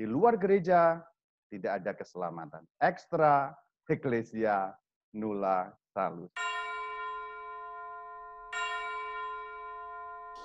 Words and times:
Di 0.00 0.08
luar 0.08 0.40
gereja 0.40 0.96
tidak 1.52 1.84
ada 1.84 1.92
keselamatan. 1.92 2.64
Ekstra 2.80 3.52
eklesia 3.84 4.72
nulla 5.12 5.68
salus. 5.92 6.32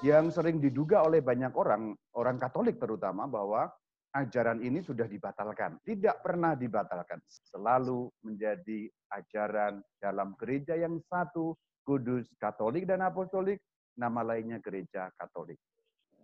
Yang 0.03 0.35
sering 0.35 0.59
diduga 0.59 1.07
oleh 1.07 1.23
banyak 1.23 1.55
orang, 1.55 1.95
orang 2.19 2.35
Katolik 2.35 2.75
terutama, 2.83 3.31
bahwa 3.31 3.71
ajaran 4.11 4.59
ini 4.59 4.83
sudah 4.83 5.07
dibatalkan. 5.07 5.79
Tidak 5.87 6.19
pernah 6.19 6.51
dibatalkan. 6.59 7.23
Selalu 7.47 8.11
menjadi 8.27 8.91
ajaran 9.15 9.79
dalam 10.03 10.35
gereja 10.35 10.75
yang 10.75 10.99
satu, 11.07 11.55
kudus, 11.87 12.27
katolik, 12.43 12.83
dan 12.83 13.07
apostolik, 13.07 13.63
nama 13.95 14.19
lainnya 14.19 14.59
gereja 14.59 15.07
katolik. 15.15 15.55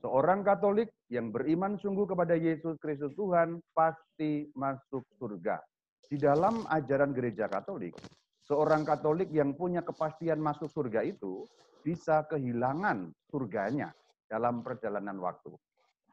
Seorang 0.02 0.41
katolik 0.41 0.89
yang 1.13 1.29
beriman 1.29 1.77
sungguh 1.77 2.09
kepada 2.09 2.33
Yesus 2.33 2.73
Kristus 2.81 3.13
Tuhan 3.13 3.61
pasti 3.77 4.50
masuk 4.57 5.05
surga. 5.21 5.61
Di 6.10 6.18
dalam 6.18 6.65
ajaran 6.74 7.14
gereja 7.14 7.46
katolik, 7.46 7.93
seorang 8.41 8.82
katolik 8.82 9.29
yang 9.29 9.54
punya 9.54 9.86
kepastian 9.86 10.41
masuk 10.41 10.74
surga 10.74 11.05
itu 11.05 11.46
bisa 11.86 12.25
kehilangan 12.25 13.14
surganya 13.29 13.93
dalam 14.25 14.65
perjalanan 14.65 15.21
waktu. 15.21 15.54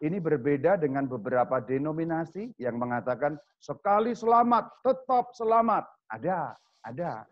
Ini 0.04 0.20
berbeda 0.20 0.76
dengan 0.76 1.08
beberapa 1.08 1.58
denominasi 1.58 2.60
yang 2.60 2.76
mengatakan 2.76 3.40
sekali 3.56 4.12
selamat, 4.12 4.84
tetap 4.84 5.32
selamat. 5.32 5.88
Ada, 6.12 6.52
ada. 6.84 7.24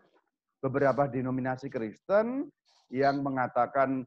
Beberapa 0.57 1.05
denominasi 1.05 1.69
Kristen 1.69 2.49
yang 2.89 3.21
mengatakan 3.21 4.03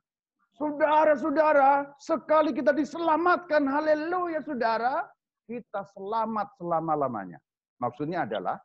Saudara-saudara, 0.60 1.88
sekali 1.96 2.52
kita 2.52 2.76
diselamatkan, 2.76 3.64
haleluya 3.64 4.44
saudara, 4.44 5.08
kita 5.48 5.88
selamat 5.96 6.52
selama-lamanya. 6.60 7.40
Maksudnya 7.80 8.28
adalah, 8.28 8.60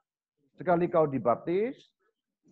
sekali 0.59 0.91
kau 0.91 1.07
dibaptis, 1.07 1.95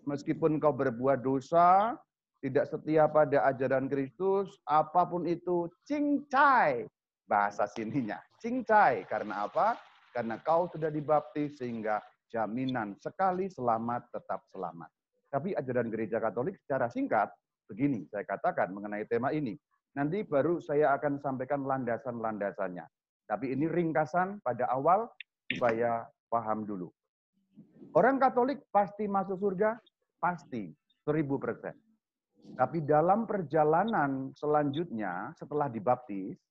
meskipun 0.07 0.63
kau 0.63 0.71
berbuat 0.71 1.27
dosa, 1.27 1.91
tidak 2.39 2.71
setia 2.71 3.03
pada 3.11 3.43
ajaran 3.51 3.91
Kristus, 3.91 4.47
apa 4.63 5.03
pun 5.03 5.27
itu, 5.27 5.67
cincai. 5.83 6.87
Bahasa 7.27 7.67
sininya, 7.67 8.23
cincai. 8.39 9.03
Karena 9.11 9.43
apa? 9.43 9.75
Karena 10.15 10.39
kau 10.39 10.71
sudah 10.71 10.87
dibaptis 10.87 11.59
sehingga 11.59 11.99
jaminan 12.31 12.95
sekali 12.95 13.51
selamat 13.51 14.07
tetap 14.07 14.39
selamat. 14.55 14.87
Tapi 15.27 15.51
ajaran 15.51 15.91
gereja 15.91 16.23
Katolik 16.23 16.55
secara 16.63 16.87
singkat 16.87 17.27
begini 17.67 18.05
saya 18.11 18.27
katakan 18.27 18.71
mengenai 18.75 19.07
tema 19.07 19.31
ini. 19.31 19.55
Nanti 19.93 20.25
baru 20.25 20.57
saya 20.57 20.97
akan 20.97 21.21
sampaikan 21.21 21.61
landasan-landasannya. 21.69 22.85
Tapi 23.29 23.53
ini 23.53 23.69
ringkasan 23.69 24.41
pada 24.41 24.65
awal 24.73 25.05
supaya 25.53 26.09
paham 26.27 26.65
dulu. 26.65 26.89
Orang 27.93 28.17
Katolik 28.17 28.65
pasti 28.73 29.05
masuk 29.05 29.37
surga? 29.37 29.77
Pasti, 30.17 30.73
seribu 31.05 31.37
persen. 31.37 31.77
Tapi 32.57 32.81
dalam 32.81 33.29
perjalanan 33.29 34.33
selanjutnya 34.33 35.31
setelah 35.37 35.69
dibaptis, 35.69 36.41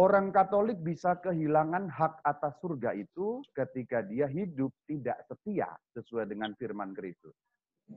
orang 0.00 0.32
Katolik 0.32 0.80
bisa 0.80 1.20
kehilangan 1.20 1.92
hak 1.92 2.24
atas 2.24 2.56
surga 2.64 2.96
itu 2.96 3.44
ketika 3.52 4.00
dia 4.00 4.24
hidup 4.24 4.72
tidak 4.88 5.20
setia 5.28 5.68
sesuai 5.92 6.24
dengan 6.24 6.56
firman 6.56 6.96
Kristus. 6.96 7.36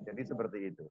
Jadi 0.03 0.21
seperti 0.27 0.59
itu 0.67 0.85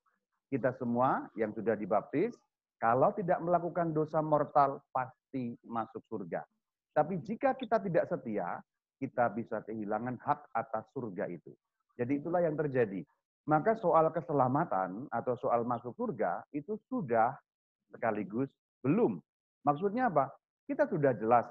kita 0.53 0.77
semua 0.77 1.33
yang 1.33 1.57
sudah 1.57 1.73
dibaptis, 1.73 2.37
kalau 2.77 3.09
tidak 3.17 3.41
melakukan 3.41 3.97
dosa 3.97 4.21
mortal, 4.21 4.85
pasti 4.93 5.57
masuk 5.65 6.05
surga. 6.13 6.45
Tapi 6.93 7.25
jika 7.25 7.57
kita 7.57 7.81
tidak 7.81 8.05
setia, 8.13 8.61
kita 9.01 9.33
bisa 9.33 9.65
kehilangan 9.65 10.21
hak 10.21 10.53
atas 10.53 10.85
surga 10.93 11.25
itu. 11.33 11.57
Jadi 11.97 12.21
itulah 12.21 12.45
yang 12.45 12.53
terjadi. 12.53 13.01
Maka 13.49 13.75
soal 13.81 14.13
keselamatan 14.13 15.09
atau 15.09 15.35
soal 15.41 15.65
masuk 15.65 15.97
surga 15.97 16.45
itu 16.53 16.77
sudah 16.87 17.33
sekaligus 17.91 18.53
belum. 18.85 19.19
Maksudnya 19.65 20.13
apa? 20.13 20.31
Kita 20.69 20.87
sudah 20.87 21.17
jelas 21.17 21.49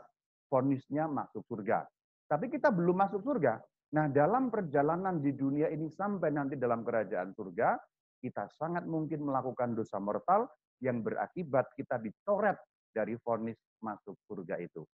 fonisnya 0.47 1.09
masuk 1.09 1.43
surga. 1.49 1.83
Tapi 2.29 2.47
kita 2.47 2.71
belum 2.71 2.95
masuk 2.95 3.25
surga. 3.25 3.59
Nah, 3.91 4.07
dalam 4.07 4.47
perjalanan 4.47 5.19
di 5.19 5.35
dunia 5.35 5.67
ini 5.67 5.91
sampai 5.91 6.31
nanti 6.31 6.55
dalam 6.55 6.79
kerajaan 6.79 7.35
surga, 7.35 7.75
kita 8.21 8.45
sangat 8.53 8.85
mungkin 8.85 9.25
melakukan 9.25 9.73
dosa 9.73 9.97
mortal 9.97 10.45
yang 10.77 11.01
berakibat 11.01 11.73
kita 11.73 11.97
dicoret 11.97 12.55
dari 12.93 13.17
vonis 13.17 13.57
masuk 13.81 14.15
surga 14.29 14.61
itu. 14.61 14.85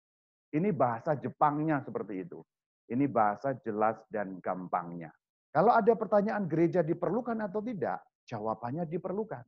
Ini 0.56 0.72
bahasa 0.72 1.20
Jepangnya 1.20 1.84
seperti 1.84 2.24
itu. 2.24 2.40
Ini 2.88 3.04
bahasa 3.12 3.52
jelas 3.60 4.00
dan 4.08 4.40
gampangnya. 4.40 5.12
Kalau 5.52 5.76
ada 5.76 5.92
pertanyaan 5.92 6.48
gereja 6.48 6.80
diperlukan 6.80 7.36
atau 7.44 7.60
tidak, 7.60 8.00
jawabannya 8.24 8.88
diperlukan. 8.88 9.44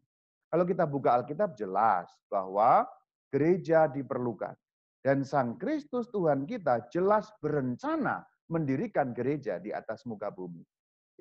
Kalau 0.50 0.66
kita 0.68 0.84
buka 0.84 1.16
Alkitab 1.22 1.56
jelas 1.56 2.10
bahwa 2.28 2.84
gereja 3.32 3.88
diperlukan. 3.88 4.58
Dan 5.00 5.24
Sang 5.24 5.56
Kristus 5.56 6.12
Tuhan 6.12 6.44
kita 6.44 6.92
jelas 6.92 7.32
berencana 7.40 8.28
mendirikan 8.52 9.16
gereja 9.16 9.56
di 9.62 9.72
atas 9.72 10.04
muka 10.04 10.28
bumi. 10.28 10.66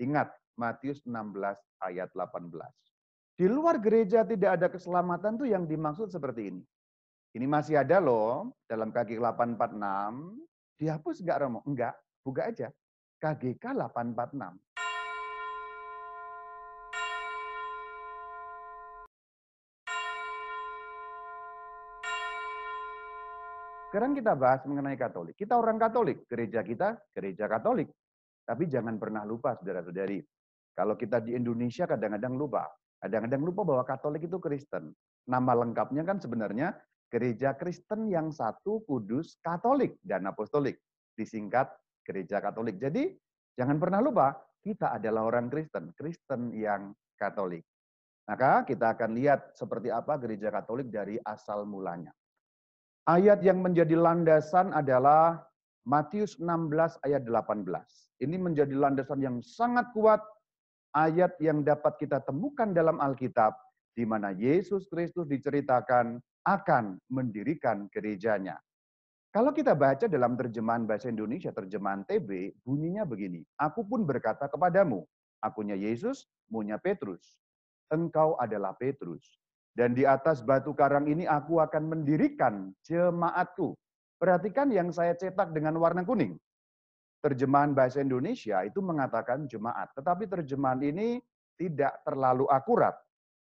Ingat, 0.03 0.33
Matius 0.59 1.07
16 1.07 1.39
ayat 1.79 2.11
18. 2.11 2.51
Di 3.39 3.47
luar 3.47 3.79
gereja 3.79 4.27
tidak 4.27 4.59
ada 4.59 4.67
keselamatan 4.67 5.39
tuh 5.39 5.47
yang 5.47 5.63
dimaksud 5.63 6.11
seperti 6.11 6.51
ini. 6.51 6.63
Ini 7.39 7.47
masih 7.47 7.79
ada 7.79 8.03
loh 8.03 8.51
dalam 8.67 8.91
KG 8.91 9.15
846. 9.23 10.83
Dihapus 10.83 11.23
enggak 11.23 11.39
Romo? 11.47 11.63
Enggak, 11.63 11.95
buka 12.27 12.51
aja. 12.51 12.75
KGK 13.23 13.79
846. 13.79 14.59
Sekarang 23.89 24.13
kita 24.13 24.37
bahas 24.37 24.61
mengenai 24.67 24.99
Katolik. 24.99 25.39
Kita 25.39 25.57
orang 25.57 25.79
Katolik, 25.79 26.27
gereja 26.27 26.61
kita 26.67 26.99
gereja 27.15 27.47
Katolik. 27.47 27.89
Tapi 28.45 28.69
jangan 28.69 29.01
pernah 29.01 29.25
lupa 29.25 29.57
saudara-saudari, 29.57 30.21
kalau 30.78 30.94
kita 30.94 31.19
di 31.19 31.34
Indonesia 31.34 31.91
kadang-kadang 31.91 32.39
lupa. 32.39 32.71
Kadang-kadang 33.03 33.43
lupa 33.43 33.66
bahwa 33.66 33.83
Katolik 33.83 34.31
itu 34.31 34.39
Kristen. 34.39 34.94
Nama 35.27 35.59
lengkapnya 35.59 36.06
kan 36.06 36.22
sebenarnya 36.22 36.78
Gereja 37.11 37.59
Kristen 37.59 38.06
yang 38.06 38.31
satu, 38.31 38.87
kudus, 38.87 39.43
Katolik, 39.43 39.99
dan 40.06 40.31
Apostolik. 40.31 40.78
Disingkat 41.19 41.66
Gereja 42.06 42.39
Katolik. 42.39 42.78
Jadi 42.78 43.11
jangan 43.59 43.83
pernah 43.83 43.99
lupa, 43.99 44.39
kita 44.62 44.94
adalah 44.94 45.27
orang 45.27 45.50
Kristen. 45.50 45.91
Kristen 45.99 46.55
yang 46.55 46.95
Katolik. 47.19 47.66
Maka 48.31 48.62
kita 48.62 48.95
akan 48.95 49.19
lihat 49.19 49.59
seperti 49.59 49.91
apa 49.91 50.15
gereja 50.21 50.53
Katolik 50.53 50.95
dari 50.95 51.19
asal 51.27 51.66
mulanya. 51.66 52.15
Ayat 53.09 53.43
yang 53.43 53.65
menjadi 53.65 53.97
landasan 53.99 54.71
adalah 54.71 55.43
Matius 55.89 56.37
16 56.37 57.00
ayat 57.03 57.25
18. 57.25 57.65
Ini 58.21 58.37
menjadi 58.37 58.77
landasan 58.77 59.25
yang 59.25 59.41
sangat 59.41 59.89
kuat 59.97 60.21
ayat 60.94 61.37
yang 61.43 61.60
dapat 61.65 62.00
kita 62.00 62.22
temukan 62.25 62.71
dalam 62.72 62.99
Alkitab, 63.03 63.56
di 63.93 64.06
mana 64.09 64.32
Yesus 64.32 64.87
Kristus 64.88 65.26
diceritakan 65.26 66.22
akan 66.47 66.97
mendirikan 67.10 67.91
gerejanya. 67.93 68.56
Kalau 69.28 69.53
kita 69.53 69.77
baca 69.77 70.09
dalam 70.09 70.41
terjemahan 70.41 70.88
bahasa 70.88 71.12
Indonesia, 71.12 71.53
terjemahan 71.53 72.00
TB, 72.09 72.60
bunyinya 72.65 73.04
begini. 73.04 73.44
Aku 73.60 73.84
pun 73.84 74.09
berkata 74.09 74.48
kepadamu, 74.48 75.04
akunya 75.44 75.77
Yesus, 75.77 76.25
munya 76.48 76.81
Petrus. 76.81 77.37
Engkau 77.93 78.41
adalah 78.41 78.72
Petrus. 78.72 79.37
Dan 79.77 79.93
di 79.93 80.09
atas 80.09 80.41
batu 80.41 80.72
karang 80.72 81.06
ini 81.06 81.28
aku 81.28 81.60
akan 81.60 81.93
mendirikan 81.93 82.72
jemaatku. 82.88 83.77
Perhatikan 84.19 84.72
yang 84.75 84.91
saya 84.91 85.15
cetak 85.15 85.54
dengan 85.54 85.77
warna 85.78 86.03
kuning 86.03 86.34
terjemahan 87.18 87.74
bahasa 87.74 87.98
Indonesia 87.98 88.62
itu 88.62 88.78
mengatakan 88.78 89.50
jemaat, 89.50 89.91
tetapi 89.98 90.30
terjemahan 90.30 90.78
ini 90.82 91.18
tidak 91.59 91.98
terlalu 92.06 92.47
akurat. 92.48 92.94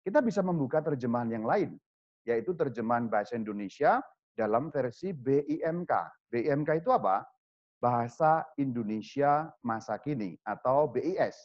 Kita 0.00 0.24
bisa 0.24 0.40
membuka 0.40 0.80
terjemahan 0.80 1.28
yang 1.28 1.44
lain, 1.44 1.76
yaitu 2.24 2.56
terjemahan 2.56 3.06
bahasa 3.12 3.36
Indonesia 3.36 4.00
dalam 4.32 4.72
versi 4.72 5.12
BIMK. 5.12 5.92
BIMK 6.32 6.80
itu 6.80 6.88
apa? 6.88 7.20
Bahasa 7.80 8.48
Indonesia 8.56 9.52
Masa 9.60 10.00
Kini 10.00 10.36
atau 10.44 10.88
BIS. 10.88 11.36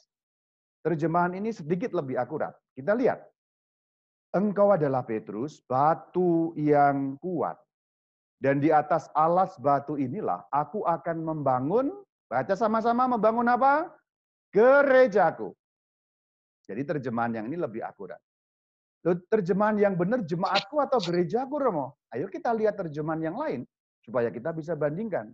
Terjemahan 0.84 1.36
ini 1.36 1.52
sedikit 1.52 1.92
lebih 1.92 2.16
akurat. 2.16 2.56
Kita 2.72 2.96
lihat. 2.96 3.24
Engkau 4.36 4.76
adalah 4.76 5.08
Petrus, 5.08 5.64
batu 5.64 6.52
yang 6.60 7.16
kuat. 7.24 7.56
Dan 8.36 8.60
di 8.60 8.68
atas 8.68 9.08
alas 9.16 9.56
batu 9.58 9.96
inilah 9.96 10.44
aku 10.52 10.84
akan 10.84 11.24
membangun 11.24 11.88
Baca 12.26 12.54
sama-sama 12.58 13.06
membangun 13.06 13.46
apa? 13.46 13.94
Gerejaku. 14.50 15.54
Jadi 16.66 16.82
terjemahan 16.82 17.42
yang 17.42 17.46
ini 17.46 17.58
lebih 17.62 17.86
akurat. 17.86 18.18
Terjemahan 19.30 19.78
yang 19.78 19.94
benar 19.94 20.26
jemaatku 20.26 20.82
atau 20.82 20.98
gerejaku, 20.98 21.62
Romo. 21.62 22.02
Ayo 22.10 22.26
kita 22.26 22.50
lihat 22.58 22.74
terjemahan 22.74 23.22
yang 23.22 23.38
lain 23.38 23.62
supaya 24.02 24.34
kita 24.34 24.50
bisa 24.54 24.74
bandingkan. 24.74 25.30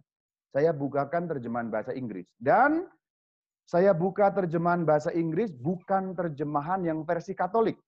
saya 0.51 0.75
bukakan 0.75 1.31
terjemahan 1.31 1.71
bahasa 1.71 1.95
Inggris. 1.95 2.27
Dan 2.35 2.83
saya 3.63 3.95
buka 3.95 4.27
terjemahan 4.35 4.83
bahasa 4.83 5.15
Inggris 5.15 5.55
bukan 5.55 6.11
terjemahan 6.11 6.83
yang 6.83 7.07
versi 7.07 7.31
Katolik. 7.31 7.79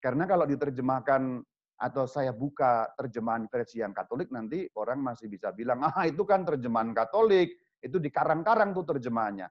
Karena 0.00 0.24
kalau 0.24 0.48
diterjemahkan 0.48 1.44
atau 1.76 2.08
saya 2.08 2.32
buka 2.32 2.88
terjemahan 2.96 3.44
versi 3.52 3.84
yang 3.84 3.92
Katolik 3.92 4.32
nanti 4.32 4.64
orang 4.80 5.04
masih 5.04 5.28
bisa 5.28 5.52
bilang, 5.52 5.84
ah 5.84 6.08
itu 6.08 6.24
kan 6.24 6.48
terjemahan 6.48 6.96
Katolik, 6.96 7.52
itu 7.82 7.96
dikarang-karang 8.02 8.74
tuh 8.74 8.86
terjemahannya. 8.86 9.48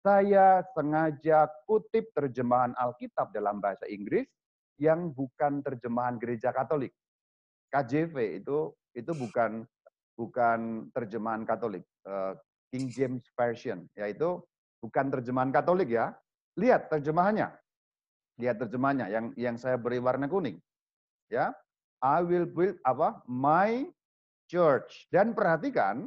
Saya 0.00 0.62
sengaja 0.70 1.50
kutip 1.66 2.14
terjemahan 2.14 2.72
Alkitab 2.78 3.34
dalam 3.34 3.58
bahasa 3.58 3.90
Inggris 3.90 4.28
yang 4.78 5.10
bukan 5.10 5.64
terjemahan 5.64 6.20
gereja 6.20 6.54
Katolik. 6.54 6.94
KJV 7.74 8.44
itu 8.44 8.70
itu 8.94 9.12
bukan 9.12 9.66
bukan 10.14 10.88
terjemahan 10.94 11.42
Katolik. 11.42 11.84
Eh, 12.06 12.32
King 12.70 12.86
James 12.90 13.24
Version 13.34 13.86
yaitu 13.98 14.38
bukan 14.78 15.10
terjemahan 15.10 15.50
Katolik 15.50 15.90
ya. 15.90 16.14
Lihat 16.56 16.88
terjemahannya. 16.88 17.50
Lihat 18.38 18.56
terjemahannya 18.62 19.06
yang 19.10 19.26
yang 19.34 19.56
saya 19.58 19.74
beri 19.74 19.98
warna 19.98 20.30
kuning. 20.30 20.60
Ya. 21.28 21.52
I 22.04 22.20
will 22.22 22.46
build 22.46 22.76
apa? 22.84 23.24
My 23.26 23.88
church. 24.46 25.08
Dan 25.10 25.32
perhatikan 25.32 26.06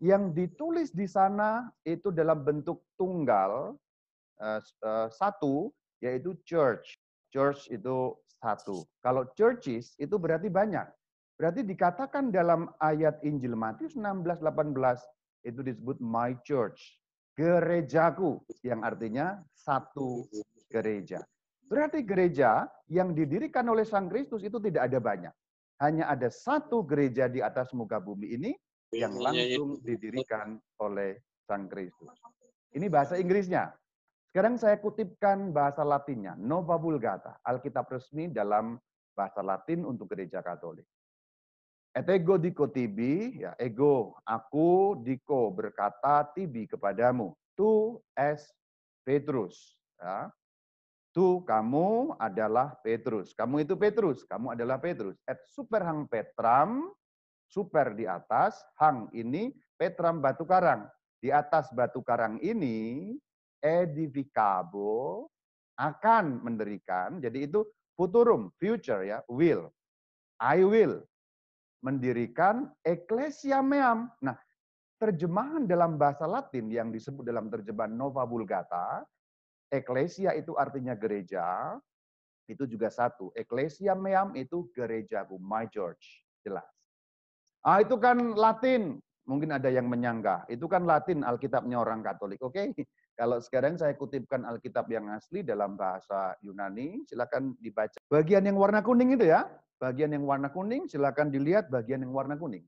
yang 0.00 0.36
ditulis 0.36 0.92
di 0.92 1.08
sana 1.08 1.72
itu 1.86 2.12
dalam 2.12 2.44
bentuk 2.44 2.84
tunggal 3.00 3.76
uh, 4.40 4.60
uh, 4.84 5.08
satu 5.08 5.72
yaitu 6.04 6.36
church. 6.44 7.00
Church 7.32 7.68
itu 7.72 8.12
satu. 8.40 8.84
Kalau 9.00 9.28
churches 9.32 9.96
itu 9.96 10.16
berarti 10.20 10.52
banyak. 10.52 10.86
Berarti 11.36 11.64
dikatakan 11.64 12.32
dalam 12.32 12.72
ayat 12.80 13.20
Injil 13.20 13.56
Matius 13.56 13.92
16 13.92 14.40
18 14.40 14.72
itu 15.44 15.60
disebut 15.60 16.00
my 16.00 16.32
church 16.44 16.96
gerejaku 17.36 18.40
yang 18.64 18.80
artinya 18.80 19.44
satu 19.52 20.24
gereja. 20.72 21.20
Berarti 21.68 22.00
gereja 22.02 22.64
yang 22.88 23.12
didirikan 23.12 23.68
oleh 23.68 23.84
Sang 23.84 24.08
Kristus 24.08 24.40
itu 24.40 24.56
tidak 24.58 24.88
ada 24.88 24.98
banyak. 24.98 25.34
Hanya 25.76 26.08
ada 26.08 26.32
satu 26.32 26.80
gereja 26.88 27.28
di 27.28 27.44
atas 27.44 27.76
muka 27.76 28.00
bumi 28.00 28.32
ini 28.32 28.56
yang 28.94 29.14
langsung 29.18 29.82
didirikan 29.82 30.60
oleh 30.82 31.18
Sang 31.46 31.70
Kristus. 31.70 32.12
Ini 32.74 32.86
bahasa 32.90 33.16
Inggrisnya. 33.16 33.72
Sekarang 34.30 34.60
saya 34.60 34.76
kutipkan 34.76 35.54
bahasa 35.54 35.80
Latinnya, 35.80 36.36
Nova 36.36 36.76
Vulgata, 36.76 37.40
Alkitab 37.40 37.88
resmi 37.88 38.28
dalam 38.28 38.76
bahasa 39.16 39.40
Latin 39.40 39.88
untuk 39.88 40.12
gereja 40.12 40.44
Katolik. 40.44 40.84
Et 41.96 42.04
ego 42.12 42.36
dico 42.36 42.68
tibi, 42.68 43.40
ya 43.40 43.56
ego, 43.56 44.20
aku 44.28 45.00
diko 45.00 45.48
berkata 45.48 46.28
tibi 46.36 46.68
kepadamu. 46.68 47.32
Tu 47.56 47.96
es 48.12 48.52
Petrus. 49.00 49.80
Ya. 49.96 50.28
Tu 51.16 51.40
kamu 51.48 52.12
adalah 52.20 52.76
Petrus. 52.84 53.32
Kamu 53.32 53.64
itu 53.64 53.72
Petrus, 53.80 54.28
kamu 54.28 54.52
adalah 54.52 54.76
Petrus. 54.76 55.16
Et 55.24 55.40
super 55.48 55.80
hang 55.80 56.04
Petram, 56.04 56.92
super 57.46 57.94
di 57.94 58.04
atas, 58.04 58.60
hang 58.78 59.10
ini 59.14 59.54
Petram 59.76 60.20
batu 60.20 60.44
karang. 60.48 60.88
Di 61.20 61.32
atas 61.32 61.72
batu 61.72 62.00
karang 62.04 62.40
ini 62.40 63.12
edificabo 63.60 65.26
akan 65.76 66.40
mendirikan. 66.44 67.20
Jadi 67.20 67.48
itu 67.48 67.64
futurum, 67.96 68.52
future 68.56 69.04
ya, 69.04 69.18
will. 69.28 69.68
I 70.36 70.60
will 70.64 71.00
mendirikan 71.84 72.68
Ecclesia 72.84 73.60
Meam. 73.64 74.10
Nah, 74.20 74.36
terjemahan 75.00 75.68
dalam 75.68 76.00
bahasa 76.00 76.24
Latin 76.24 76.68
yang 76.72 76.88
disebut 76.90 77.24
dalam 77.24 77.52
terjemahan 77.52 77.92
Nova 77.92 78.24
Vulgata, 78.24 79.04
Ecclesia 79.70 80.32
itu 80.34 80.56
artinya 80.56 80.98
gereja, 80.98 81.76
itu 82.46 82.64
juga 82.66 82.88
satu. 82.88 83.30
Ecclesia 83.34 83.94
Meam 83.94 84.34
itu 84.38 84.66
gerejaku, 84.72 85.38
my 85.38 85.66
church. 85.70 86.26
Jelas. 86.42 86.75
Ah, 87.66 87.82
itu 87.82 87.98
kan 87.98 88.38
Latin. 88.38 89.02
Mungkin 89.26 89.50
ada 89.50 89.66
yang 89.66 89.90
menyangka. 89.90 90.46
Itu 90.46 90.70
kan 90.70 90.86
Latin 90.86 91.26
Alkitabnya 91.26 91.82
orang 91.82 91.98
Katolik. 91.98 92.38
Oke, 92.38 92.70
okay? 92.70 92.86
kalau 93.18 93.42
sekarang 93.42 93.74
saya 93.74 93.98
kutipkan 93.98 94.46
Alkitab 94.46 94.86
yang 94.86 95.10
asli 95.10 95.42
dalam 95.42 95.74
bahasa 95.74 96.38
Yunani, 96.46 97.02
silakan 97.10 97.58
dibaca. 97.58 97.98
Bagian 98.06 98.46
yang 98.46 98.54
warna 98.54 98.86
kuning 98.86 99.18
itu 99.18 99.26
ya, 99.26 99.50
Bagian 99.76 100.08
yang 100.16 100.24
warna 100.24 100.48
kuning, 100.48 100.88
silakan 100.88 101.28
dilihat 101.28 101.68
bagian 101.68 102.00
yang 102.00 102.12
warna 102.16 102.40
kuning. 102.40 102.64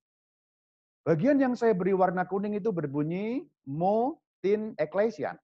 Bagian 1.08 1.40
yang 1.40 1.56
saya 1.56 1.72
beri 1.72 1.96
warna 1.96 2.28
kuning 2.28 2.60
itu 2.60 2.68
berbunyi 2.68 3.48
mo 3.64 4.20
tin 4.44 4.76
ecclesian. 4.76 5.40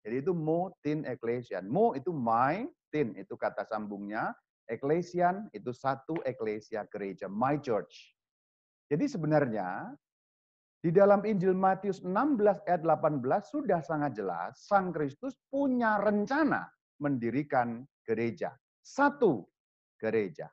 Jadi 0.00 0.24
itu 0.24 0.32
mo 0.32 0.72
tin 0.80 1.04
ecclesian. 1.04 1.68
Mo 1.68 1.92
itu 1.92 2.16
my, 2.16 2.64
tin 2.88 3.12
itu 3.12 3.36
kata 3.36 3.68
sambungnya. 3.68 4.32
Ecclesian 4.72 5.52
itu 5.52 5.68
satu 5.76 6.16
eklesia 6.24 6.88
gereja, 6.88 7.28
my 7.28 7.60
church. 7.60 8.16
Jadi 8.92 9.08
sebenarnya 9.08 9.88
di 10.84 10.92
dalam 10.92 11.24
Injil 11.24 11.56
Matius 11.56 12.04
16 12.04 12.68
ayat 12.68 12.84
18 12.84 13.24
sudah 13.48 13.80
sangat 13.80 14.12
jelas 14.12 14.68
Sang 14.68 14.92
Kristus 14.92 15.32
punya 15.48 15.96
rencana 15.96 16.68
mendirikan 17.00 17.88
gereja. 18.04 18.52
Satu 18.84 19.48
gereja. 19.96 20.52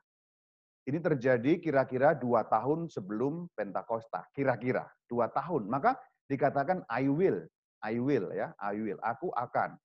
Ini 0.88 1.04
terjadi 1.04 1.60
kira-kira 1.60 2.16
dua 2.16 2.48
tahun 2.48 2.88
sebelum 2.88 3.52
Pentakosta, 3.52 4.24
kira-kira 4.32 4.88
dua 5.04 5.28
tahun. 5.28 5.68
Maka 5.68 6.00
dikatakan 6.24 6.80
I 6.88 7.12
will, 7.12 7.44
I 7.84 8.00
will 8.00 8.32
ya, 8.32 8.56
I 8.56 8.80
will. 8.80 8.96
Aku 9.04 9.28
akan, 9.36 9.76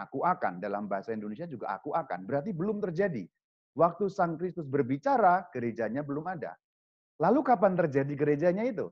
aku 0.00 0.24
akan. 0.24 0.56
Dalam 0.64 0.88
bahasa 0.88 1.12
Indonesia 1.12 1.44
juga 1.44 1.76
aku 1.76 1.92
akan. 1.92 2.24
Berarti 2.24 2.56
belum 2.56 2.80
terjadi. 2.80 3.28
Waktu 3.76 4.08
Sang 4.08 4.40
Kristus 4.40 4.64
berbicara, 4.64 5.52
gerejanya 5.52 6.00
belum 6.00 6.24
ada. 6.24 6.56
Lalu 7.18 7.40
kapan 7.42 7.74
terjadi 7.74 8.14
gerejanya 8.14 8.62
itu? 8.62 8.86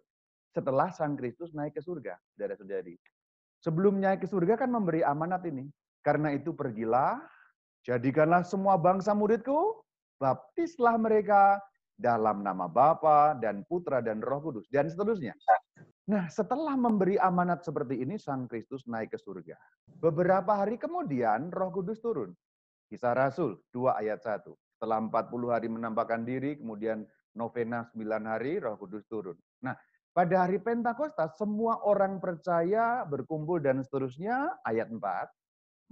Setelah 0.50 0.90
Sang 0.90 1.14
Kristus 1.14 1.54
naik 1.54 1.78
ke 1.78 1.82
surga, 1.82 2.18
saudara-saudari. 2.34 2.98
Sebelum 3.62 4.02
naik 4.02 4.26
ke 4.26 4.28
surga 4.28 4.58
kan 4.58 4.70
memberi 4.70 5.06
amanat 5.06 5.46
ini. 5.46 5.70
Karena 6.02 6.30
itu 6.34 6.54
pergilah, 6.54 7.18
jadikanlah 7.86 8.46
semua 8.46 8.78
bangsa 8.78 9.14
muridku, 9.14 9.82
baptislah 10.22 10.98
mereka 10.98 11.58
dalam 11.98 12.42
nama 12.42 12.70
Bapa 12.70 13.34
dan 13.38 13.62
Putra 13.66 14.04
dan 14.04 14.22
Roh 14.22 14.38
Kudus 14.38 14.66
dan 14.70 14.86
seterusnya. 14.86 15.34
Nah, 16.06 16.30
setelah 16.30 16.78
memberi 16.78 17.18
amanat 17.18 17.66
seperti 17.66 18.06
ini, 18.06 18.14
Sang 18.14 18.46
Kristus 18.46 18.86
naik 18.86 19.14
ke 19.14 19.18
surga. 19.18 19.58
Beberapa 19.98 20.62
hari 20.62 20.78
kemudian, 20.78 21.50
Roh 21.50 21.74
Kudus 21.74 21.98
turun. 21.98 22.30
Kisah 22.86 23.18
Rasul 23.18 23.58
2 23.74 23.98
ayat 23.98 24.22
1. 24.22 24.46
Setelah 24.78 25.02
40 25.02 25.50
hari 25.50 25.66
menampakkan 25.66 26.22
diri, 26.22 26.54
kemudian 26.54 27.02
novena 27.36 27.86
9 27.92 28.02
hari, 28.24 28.58
Roh 28.58 28.80
Kudus 28.80 29.04
turun. 29.06 29.36
Nah, 29.60 29.76
pada 30.16 30.48
hari 30.48 30.56
Pentakosta, 30.56 31.28
semua 31.36 31.84
orang 31.84 32.16
percaya, 32.18 33.04
berkumpul 33.04 33.60
dan 33.60 33.84
seterusnya, 33.84 34.56
ayat 34.64 34.88
4, 34.88 34.98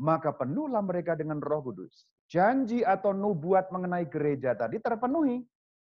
maka 0.01 0.33
penuhlah 0.33 0.81
mereka 0.83 1.15
dengan 1.15 1.39
roh 1.39 1.63
kudus 1.63 2.09
janji 2.29 2.83
atau 2.83 3.13
nubuat 3.15 3.71
mengenai 3.71 4.09
gereja 4.09 4.57
tadi 4.57 4.81
terpenuhi. 4.81 5.45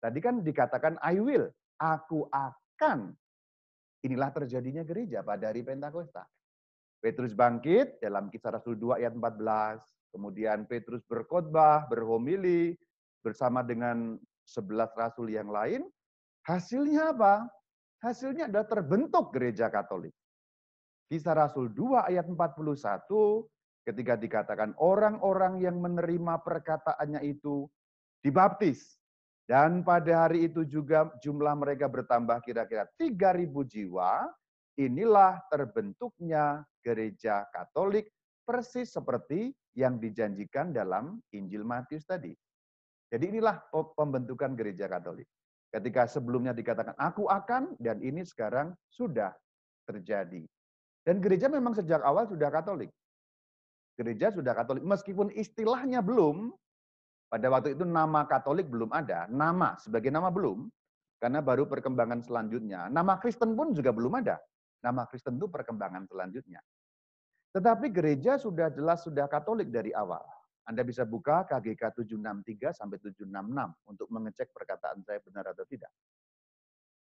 Tadi 0.03 0.19
kan 0.19 0.43
dikatakan 0.43 0.99
I 0.99 1.23
will, 1.23 1.47
aku 1.79 2.27
akan. 2.27 3.15
Inilah 4.03 4.35
terjadinya 4.35 4.83
gereja 4.83 5.23
pada 5.23 5.47
hari 5.47 5.63
Pentakosta. 5.63 6.27
Petrus 6.99 7.31
bangkit 7.31 8.03
dalam 8.03 8.27
kisah 8.27 8.59
Rasul 8.59 8.75
2 8.75 8.99
ayat 8.99 9.15
14. 9.15 9.79
Kemudian 10.11 10.67
Petrus 10.67 10.99
berkhotbah, 11.07 11.87
berhomili 11.87 12.75
bersama 13.23 13.63
dengan 13.63 14.19
11 14.45 14.93
rasul 14.95 15.31
yang 15.31 15.49
lain. 15.49 15.87
Hasilnya 16.43 17.15
apa? 17.15 17.47
Hasilnya 18.03 18.51
adalah 18.51 18.67
terbentuk 18.67 19.31
gereja 19.31 19.71
Katolik. 19.71 20.11
Kisah 21.07 21.35
Rasul 21.37 21.71
2 21.71 22.09
ayat 22.09 22.27
41 22.27 23.07
ketika 23.87 24.13
dikatakan 24.19 24.75
orang-orang 24.79 25.59
yang 25.63 25.79
menerima 25.79 26.41
perkataannya 26.43 27.23
itu 27.23 27.67
dibaptis. 28.23 28.99
Dan 29.43 29.83
pada 29.83 30.27
hari 30.27 30.47
itu 30.47 30.63
juga 30.63 31.11
jumlah 31.19 31.51
mereka 31.59 31.91
bertambah 31.91 32.39
kira-kira 32.43 32.87
3.000 32.95 33.51
jiwa. 33.67 34.27
Inilah 34.79 35.37
terbentuknya 35.51 36.63
gereja 36.81 37.45
Katolik 37.51 38.09
persis 38.47 38.89
seperti 38.91 39.53
yang 39.75 39.99
dijanjikan 39.99 40.71
dalam 40.73 41.19
Injil 41.35 41.61
Matius 41.67 42.07
tadi. 42.07 42.33
Jadi 43.13 43.29
inilah 43.29 43.61
pembentukan 43.69 44.57
gereja 44.57 44.89
Katolik. 44.89 45.29
Ketika 45.69 46.09
sebelumnya 46.09 46.53
dikatakan 46.53 46.97
aku 46.97 47.29
akan 47.29 47.77
dan 47.77 48.01
ini 48.01 48.25
sekarang 48.25 48.73
sudah 48.89 49.33
terjadi. 49.85 50.41
Dan 51.05 51.21
gereja 51.21 51.45
memang 51.45 51.77
sejak 51.77 52.01
awal 52.01 52.25
sudah 52.25 52.49
Katolik 52.49 52.89
gereja 53.97 54.33
sudah 54.33 54.53
Katolik. 54.53 54.83
Meskipun 54.83 55.29
istilahnya 55.33 56.01
belum, 56.01 56.51
pada 57.29 57.47
waktu 57.49 57.77
itu 57.77 57.85
nama 57.85 58.25
Katolik 58.25 58.69
belum 58.69 58.89
ada, 58.93 59.29
nama 59.29 59.77
sebagai 59.81 60.09
nama 60.09 60.29
belum, 60.33 60.69
karena 61.21 61.39
baru 61.39 61.69
perkembangan 61.69 62.21
selanjutnya. 62.25 62.89
Nama 62.89 63.13
Kristen 63.21 63.55
pun 63.55 63.71
juga 63.71 63.93
belum 63.93 64.19
ada. 64.19 64.37
Nama 64.83 65.07
Kristen 65.07 65.39
itu 65.39 65.47
perkembangan 65.47 66.03
selanjutnya. 66.09 66.59
Tetapi 67.53 67.87
gereja 67.93 68.35
sudah 68.35 68.73
jelas 68.73 69.05
sudah 69.05 69.29
Katolik 69.29 69.69
dari 69.69 69.93
awal. 69.93 70.21
Anda 70.63 70.81
bisa 70.87 71.03
buka 71.03 71.43
KGK 71.43 71.91
763 71.91 72.71
sampai 72.71 72.97
766 72.99 73.27
untuk 73.89 74.07
mengecek 74.07 74.55
perkataan 74.55 75.03
saya 75.03 75.19
benar 75.19 75.51
atau 75.51 75.67
tidak. 75.67 75.91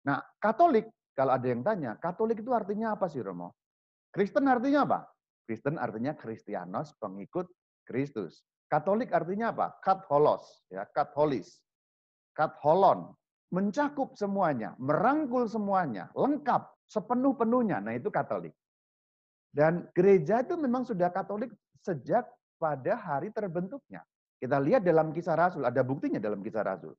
Nah, 0.07 0.23
Katolik, 0.39 0.87
kalau 1.11 1.35
ada 1.35 1.47
yang 1.51 1.67
tanya, 1.67 1.99
Katolik 1.99 2.39
itu 2.39 2.55
artinya 2.55 2.95
apa 2.95 3.11
sih 3.11 3.19
Romo? 3.19 3.59
Kristen 4.15 4.47
artinya 4.47 4.87
apa? 4.87 5.11
Kristen 5.43 5.75
artinya 5.75 6.15
Kristianos, 6.15 6.95
pengikut 7.03 7.51
Kristus. 7.83 8.47
Katolik 8.71 9.11
artinya 9.11 9.51
apa? 9.51 9.75
Katholos, 9.83 10.63
ya, 10.71 10.87
katholis. 10.95 11.59
Katholon, 12.37 13.11
mencakup 13.51 14.15
semuanya, 14.15 14.79
merangkul 14.79 15.51
semuanya, 15.51 16.13
lengkap, 16.15 16.69
sepenuh-penuhnya. 16.87 17.83
Nah, 17.83 17.97
itu 17.99 18.13
Katolik. 18.13 18.55
Dan 19.51 19.89
gereja 19.97 20.45
itu 20.45 20.55
memang 20.55 20.87
sudah 20.87 21.11
Katolik 21.11 21.51
sejak 21.83 22.29
pada 22.59 22.99
hari 22.99 23.31
terbentuknya. 23.31 24.03
Kita 24.39 24.59
lihat 24.59 24.83
dalam 24.87 25.11
kisah 25.11 25.35
Rasul, 25.35 25.67
ada 25.67 25.83
buktinya 25.83 26.19
dalam 26.19 26.43
kisah 26.43 26.63
Rasul. 26.63 26.95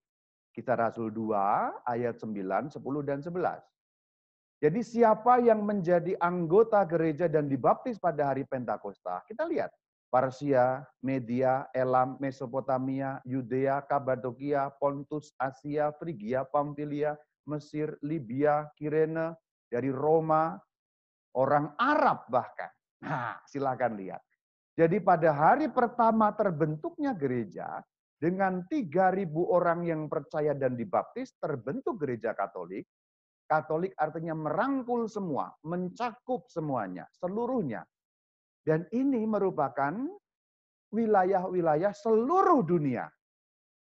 Kisah 0.52 0.76
Rasul 0.76 1.12
2 1.14 1.88
ayat 1.88 2.20
9, 2.20 2.72
10 2.72 3.08
dan 3.08 3.20
11. 3.24 3.64
Jadi 4.60 4.82
siapa 4.84 5.40
yang 5.40 5.64
menjadi 5.64 6.20
anggota 6.20 6.84
gereja 6.84 7.32
dan 7.32 7.48
dibaptis 7.48 7.96
pada 7.96 8.28
hari 8.28 8.44
Pentakosta, 8.44 9.24
kita 9.24 9.48
lihat 9.48 9.72
Parsia, 10.12 10.84
Media, 11.00 11.70
Elam, 11.72 12.20
Mesopotamia, 12.20 13.24
Yudea, 13.24 13.80
Kabadokia, 13.88 14.68
Pontus, 14.76 15.32
Asia, 15.40 15.96
Frigia, 15.96 16.44
Pamfilia, 16.44 17.16
Mesir, 17.48 17.96
Libya, 18.04 18.68
Kirene, 18.76 19.38
dari 19.70 19.94
Roma, 19.94 20.58
orang 21.38 21.72
Arab 21.78 22.26
bahkan. 22.28 22.74
Nah, 23.00 23.40
silakan 23.48 23.96
lihat. 23.96 24.20
Jadi 24.80 25.04
pada 25.04 25.36
hari 25.36 25.68
pertama 25.68 26.32
terbentuknya 26.32 27.12
gereja, 27.12 27.84
dengan 28.16 28.64
3.000 28.68 29.28
orang 29.48 29.84
yang 29.84 30.08
percaya 30.08 30.56
dan 30.56 30.80
dibaptis, 30.80 31.36
terbentuk 31.36 32.00
gereja 32.00 32.32
Katolik. 32.32 32.88
Katolik 33.44 33.92
artinya 34.00 34.36
merangkul 34.40 35.12
semua, 35.12 35.52
mencakup 35.68 36.48
semuanya, 36.48 37.12
seluruhnya. 37.12 37.84
Dan 38.64 38.88
ini 38.96 39.28
merupakan 39.28 40.00
wilayah-wilayah 40.96 41.92
seluruh 41.92 42.64
dunia. 42.64 43.04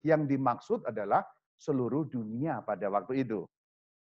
Yang 0.04 0.36
dimaksud 0.36 0.80
adalah 0.86 1.26
seluruh 1.58 2.06
dunia 2.06 2.62
pada 2.62 2.86
waktu 2.92 3.26
itu. 3.26 3.42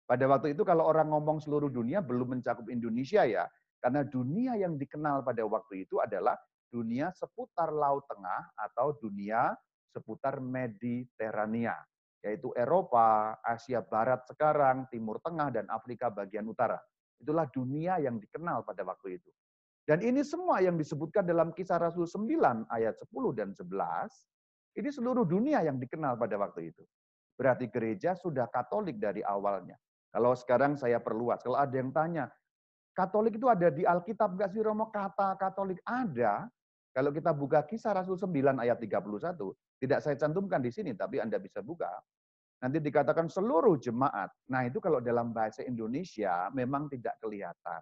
Pada 0.04 0.28
waktu 0.28 0.52
itu 0.52 0.66
kalau 0.66 0.92
orang 0.92 1.08
ngomong 1.08 1.40
seluruh 1.40 1.72
dunia 1.72 2.04
belum 2.04 2.36
mencakup 2.36 2.66
Indonesia 2.68 3.22
ya. 3.22 3.46
Karena 3.78 4.02
dunia 4.02 4.58
yang 4.58 4.74
dikenal 4.74 5.22
pada 5.22 5.46
waktu 5.46 5.86
itu 5.86 6.02
adalah 6.02 6.34
dunia 6.72 7.12
seputar 7.12 7.68
Laut 7.68 8.08
Tengah 8.08 8.56
atau 8.56 8.96
dunia 8.96 9.52
seputar 9.92 10.40
Mediterania. 10.40 11.76
Yaitu 12.24 12.48
Eropa, 12.56 13.36
Asia 13.44 13.84
Barat 13.84 14.24
sekarang, 14.24 14.88
Timur 14.88 15.20
Tengah, 15.20 15.52
dan 15.52 15.66
Afrika 15.68 16.08
bagian 16.08 16.48
utara. 16.48 16.80
Itulah 17.20 17.44
dunia 17.50 18.00
yang 18.00 18.16
dikenal 18.16 18.64
pada 18.64 18.86
waktu 18.86 19.20
itu. 19.20 19.30
Dan 19.82 20.00
ini 20.00 20.22
semua 20.22 20.62
yang 20.62 20.78
disebutkan 20.78 21.26
dalam 21.26 21.50
kisah 21.50 21.82
Rasul 21.82 22.06
9 22.06 22.70
ayat 22.70 22.94
10 22.94 23.10
dan 23.34 23.50
11, 23.50 24.78
ini 24.78 24.88
seluruh 24.88 25.26
dunia 25.26 25.66
yang 25.66 25.82
dikenal 25.82 26.14
pada 26.14 26.38
waktu 26.38 26.70
itu. 26.70 26.86
Berarti 27.34 27.66
gereja 27.66 28.14
sudah 28.14 28.46
katolik 28.46 29.02
dari 29.02 29.26
awalnya. 29.26 29.74
Kalau 30.14 30.38
sekarang 30.38 30.78
saya 30.78 31.02
perluas, 31.02 31.42
kalau 31.42 31.58
ada 31.58 31.74
yang 31.74 31.90
tanya, 31.90 32.30
Katolik 32.92 33.40
itu 33.40 33.48
ada 33.48 33.72
di 33.72 33.88
Alkitab 33.88 34.36
nggak 34.36 34.52
sih 34.52 34.60
Romo? 34.60 34.92
Kata 34.92 35.32
Katolik 35.40 35.80
ada. 35.88 36.44
Kalau 36.92 37.08
kita 37.08 37.32
buka 37.32 37.64
kisah 37.64 37.96
Rasul 37.96 38.20
9 38.20 38.60
ayat 38.60 38.76
31, 38.76 39.00
tidak 39.80 39.98
saya 40.04 40.16
cantumkan 40.20 40.60
di 40.60 40.68
sini, 40.68 40.92
tapi 40.92 41.24
Anda 41.24 41.40
bisa 41.40 41.64
buka. 41.64 41.88
Nanti 42.60 42.78
dikatakan 42.78 43.32
seluruh 43.32 43.80
jemaat. 43.80 44.28
Nah 44.52 44.62
itu 44.68 44.78
kalau 44.78 45.00
dalam 45.00 45.32
bahasa 45.32 45.64
Indonesia 45.64 46.52
memang 46.52 46.86
tidak 46.92 47.16
kelihatan. 47.18 47.80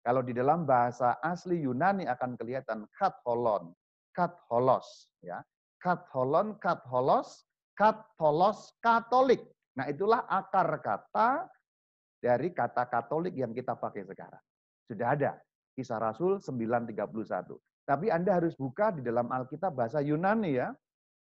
Kalau 0.00 0.22
di 0.22 0.30
dalam 0.30 0.62
bahasa 0.62 1.18
asli 1.18 1.66
Yunani 1.66 2.06
akan 2.06 2.38
kelihatan 2.38 2.86
katholon, 2.94 3.74
katholos, 4.14 5.10
ya. 5.18 5.42
Katholon, 5.82 6.56
katholos, 6.62 7.44
katholos, 7.74 8.70
katolik. 8.78 9.42
Nah 9.74 9.90
itulah 9.90 10.24
akar 10.30 10.70
kata 10.80 11.50
dari 12.22 12.54
kata 12.54 12.86
katolik 12.86 13.34
yang 13.34 13.50
kita 13.50 13.74
pakai 13.76 14.06
sekarang. 14.06 14.40
Sudah 14.86 15.12
ada. 15.12 15.32
Kisah 15.76 16.00
Rasul 16.00 16.40
931. 16.40 17.65
Tapi 17.86 18.10
Anda 18.10 18.42
harus 18.42 18.58
buka 18.58 18.90
di 18.90 19.00
dalam 19.06 19.30
Alkitab 19.30 19.78
bahasa 19.78 20.02
Yunani 20.02 20.58
ya. 20.58 20.74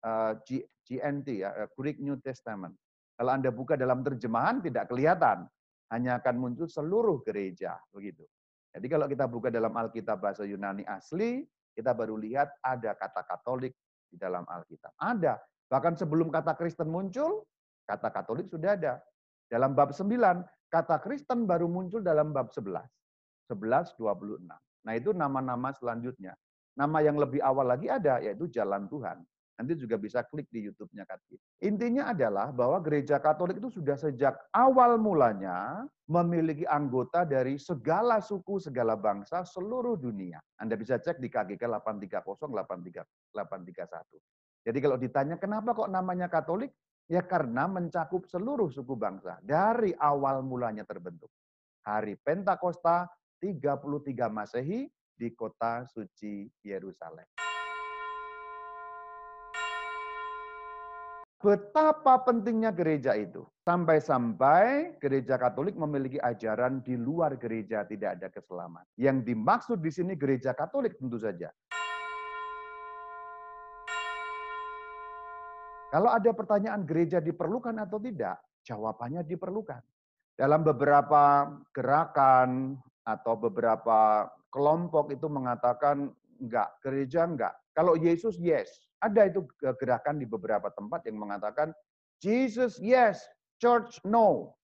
Eh, 0.06 0.34
GNT 0.86 1.28
ya, 1.42 1.50
eh, 1.66 1.70
Greek 1.74 1.98
New 1.98 2.22
Testament. 2.22 2.78
Kalau 3.18 3.32
Anda 3.34 3.50
buka 3.50 3.74
dalam 3.74 4.06
terjemahan 4.06 4.62
tidak 4.62 4.94
kelihatan. 4.94 5.50
Hanya 5.90 6.22
akan 6.22 6.36
muncul 6.38 6.70
seluruh 6.70 7.22
gereja. 7.26 7.78
begitu. 7.94 8.26
Jadi 8.74 8.86
kalau 8.90 9.06
kita 9.06 9.26
buka 9.30 9.54
dalam 9.54 9.70
Alkitab 9.70 10.18
bahasa 10.18 10.42
Yunani 10.46 10.82
asli, 10.90 11.46
kita 11.78 11.94
baru 11.94 12.18
lihat 12.18 12.54
ada 12.62 12.98
kata 12.98 13.22
Katolik 13.26 13.74
di 14.10 14.18
dalam 14.18 14.46
Alkitab. 14.46 14.94
Ada. 14.98 15.38
Bahkan 15.70 15.94
sebelum 15.98 16.34
kata 16.34 16.58
Kristen 16.58 16.90
muncul, 16.90 17.46
kata 17.86 18.10
Katolik 18.10 18.50
sudah 18.50 18.74
ada. 18.78 18.94
Dalam 19.50 19.78
bab 19.78 19.94
9, 19.94 20.42
kata 20.74 20.98
Kristen 21.02 21.46
baru 21.46 21.70
muncul 21.70 22.02
dalam 22.02 22.34
bab 22.34 22.50
11. 22.50 22.90
11, 23.50 23.94
26. 23.98 24.50
Nah 24.84 24.94
itu 24.98 25.14
nama-nama 25.14 25.70
selanjutnya. 25.78 26.34
Nama 26.74 27.06
yang 27.06 27.22
lebih 27.22 27.38
awal 27.46 27.70
lagi 27.70 27.86
ada, 27.90 28.18
yaitu 28.18 28.50
Jalan 28.50 28.90
Tuhan. 28.90 29.22
Nanti 29.54 29.78
juga 29.78 30.02
bisa 30.02 30.26
klik 30.26 30.50
di 30.50 30.66
YouTube-nya 30.66 31.06
Katki. 31.06 31.38
Intinya 31.62 32.10
adalah 32.10 32.50
bahwa 32.50 32.82
gereja 32.82 33.22
Katolik 33.22 33.62
itu 33.62 33.70
sudah 33.70 33.94
sejak 33.94 34.34
awal 34.50 34.98
mulanya 34.98 35.86
memiliki 36.10 36.66
anggota 36.66 37.22
dari 37.22 37.62
segala 37.62 38.18
suku, 38.18 38.58
segala 38.58 38.98
bangsa, 38.98 39.46
seluruh 39.46 39.94
dunia. 39.94 40.42
Anda 40.58 40.74
bisa 40.74 40.98
cek 40.98 41.22
di 41.22 41.30
KGK 41.30 41.70
830, 41.70 42.50
831. 42.50 44.66
Jadi 44.66 44.78
kalau 44.82 44.98
ditanya 44.98 45.38
kenapa 45.38 45.78
kok 45.78 45.92
namanya 45.92 46.26
Katolik? 46.34 46.74
Ya 47.06 47.22
karena 47.22 47.70
mencakup 47.70 48.26
seluruh 48.26 48.74
suku 48.74 48.98
bangsa. 48.98 49.38
Dari 49.46 49.94
awal 50.02 50.42
mulanya 50.42 50.82
terbentuk. 50.82 51.30
Hari 51.86 52.18
Pentakosta 52.26 53.06
33 53.38 54.34
Masehi 54.34 54.90
di 55.14 55.32
kota 55.34 55.86
suci 55.88 56.50
Yerusalem. 56.66 57.26
Betapa 61.44 62.24
pentingnya 62.24 62.72
gereja 62.72 63.20
itu. 63.20 63.44
Sampai-sampai 63.68 64.96
gereja 64.96 65.36
Katolik 65.36 65.76
memiliki 65.76 66.16
ajaran 66.16 66.80
di 66.80 66.96
luar 66.96 67.36
gereja 67.36 67.84
tidak 67.84 68.16
ada 68.16 68.32
keselamatan. 68.32 68.88
Yang 68.96 69.18
dimaksud 69.28 69.84
di 69.84 69.92
sini 69.92 70.16
gereja 70.16 70.56
Katolik 70.56 70.96
tentu 70.96 71.20
saja. 71.20 71.52
Kalau 75.92 76.10
ada 76.10 76.32
pertanyaan 76.32 76.88
gereja 76.88 77.20
diperlukan 77.20 77.76
atau 77.76 78.00
tidak, 78.00 78.40
jawabannya 78.64 79.28
diperlukan. 79.28 79.84
Dalam 80.40 80.64
beberapa 80.64 81.54
gerakan 81.76 82.80
atau 83.04 83.36
beberapa 83.36 84.32
kelompok 84.54 85.10
itu 85.10 85.26
mengatakan 85.26 86.14
enggak, 86.38 86.70
gereja 86.86 87.26
enggak. 87.26 87.58
Kalau 87.74 87.98
Yesus 87.98 88.38
yes, 88.38 88.70
ada 89.02 89.26
itu 89.26 89.44
gerakan 89.60 90.22
di 90.22 90.30
beberapa 90.30 90.70
tempat 90.72 91.04
yang 91.10 91.18
mengatakan, 91.18 91.74
Jesus, 92.22 92.78
yes. 92.80 93.20
Church, 93.60 94.00
no. 94.08 94.56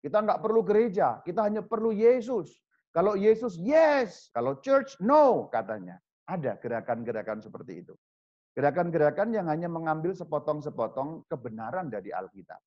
Kita 0.00 0.20
nggak 0.24 0.40
perlu 0.40 0.64
gereja, 0.64 1.20
kita 1.26 1.44
hanya 1.48 1.60
perlu 1.60 1.92
Yesus. 1.92 2.64
Kalau 2.94 3.18
Yesus, 3.18 3.58
yes. 3.60 4.30
Kalau 4.32 4.62
church, 4.62 4.96
no, 5.02 5.50
katanya. 5.50 5.98
Ada 6.24 6.56
gerakan-gerakan 6.56 7.44
seperti 7.44 7.84
itu. 7.84 7.94
Gerakan-gerakan 8.54 9.34
yang 9.34 9.50
hanya 9.50 9.66
mengambil 9.66 10.14
sepotong-sepotong 10.14 11.26
kebenaran 11.26 11.90
dari 11.90 12.14
Alkitab. 12.14 12.62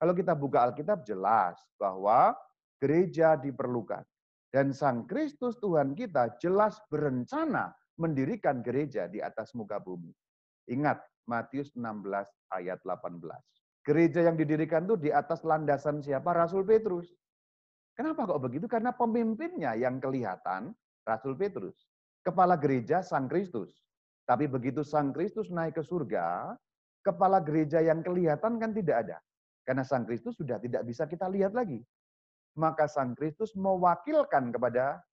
Kalau 0.00 0.12
kita 0.16 0.32
buka 0.32 0.66
Alkitab, 0.66 1.04
jelas 1.04 1.60
bahwa 1.76 2.32
gereja 2.80 3.36
diperlukan. 3.36 4.02
Dan 4.56 4.72
Sang 4.72 5.04
Kristus 5.04 5.60
Tuhan 5.60 5.92
kita 5.92 6.40
jelas 6.40 6.80
berencana 6.88 7.76
mendirikan 8.00 8.64
gereja 8.64 9.04
di 9.04 9.20
atas 9.20 9.52
muka 9.52 9.76
bumi. 9.76 10.08
Ingat, 10.72 10.96
Matius 11.28 11.76
16 11.76 12.08
ayat 12.56 12.80
18. 12.80 13.20
Gereja 13.84 14.24
yang 14.24 14.40
didirikan 14.40 14.88
itu 14.88 14.96
di 14.96 15.12
atas 15.12 15.44
landasan 15.44 16.00
siapa? 16.00 16.32
Rasul 16.32 16.64
Petrus. 16.64 17.04
Kenapa 17.92 18.24
kok 18.24 18.40
begitu? 18.40 18.64
Karena 18.64 18.96
pemimpinnya 18.96 19.76
yang 19.76 20.00
kelihatan 20.00 20.72
Rasul 21.04 21.36
Petrus. 21.36 21.76
Kepala 22.24 22.56
gereja 22.56 23.04
Sang 23.04 23.28
Kristus. 23.28 23.84
Tapi 24.24 24.48
begitu 24.48 24.80
Sang 24.80 25.12
Kristus 25.12 25.52
naik 25.52 25.76
ke 25.76 25.84
surga, 25.84 26.56
kepala 27.04 27.44
gereja 27.44 27.84
yang 27.84 28.00
kelihatan 28.00 28.56
kan 28.56 28.72
tidak 28.72 29.04
ada. 29.04 29.20
Karena 29.68 29.84
Sang 29.84 30.08
Kristus 30.08 30.32
sudah 30.40 30.56
tidak 30.56 30.80
bisa 30.88 31.04
kita 31.04 31.28
lihat 31.28 31.52
lagi. 31.52 31.84
Maka 32.56 32.88
Sang 32.88 33.12
Kristus 33.12 33.52
mewakilkan 33.54 34.50
kepada 34.50 35.04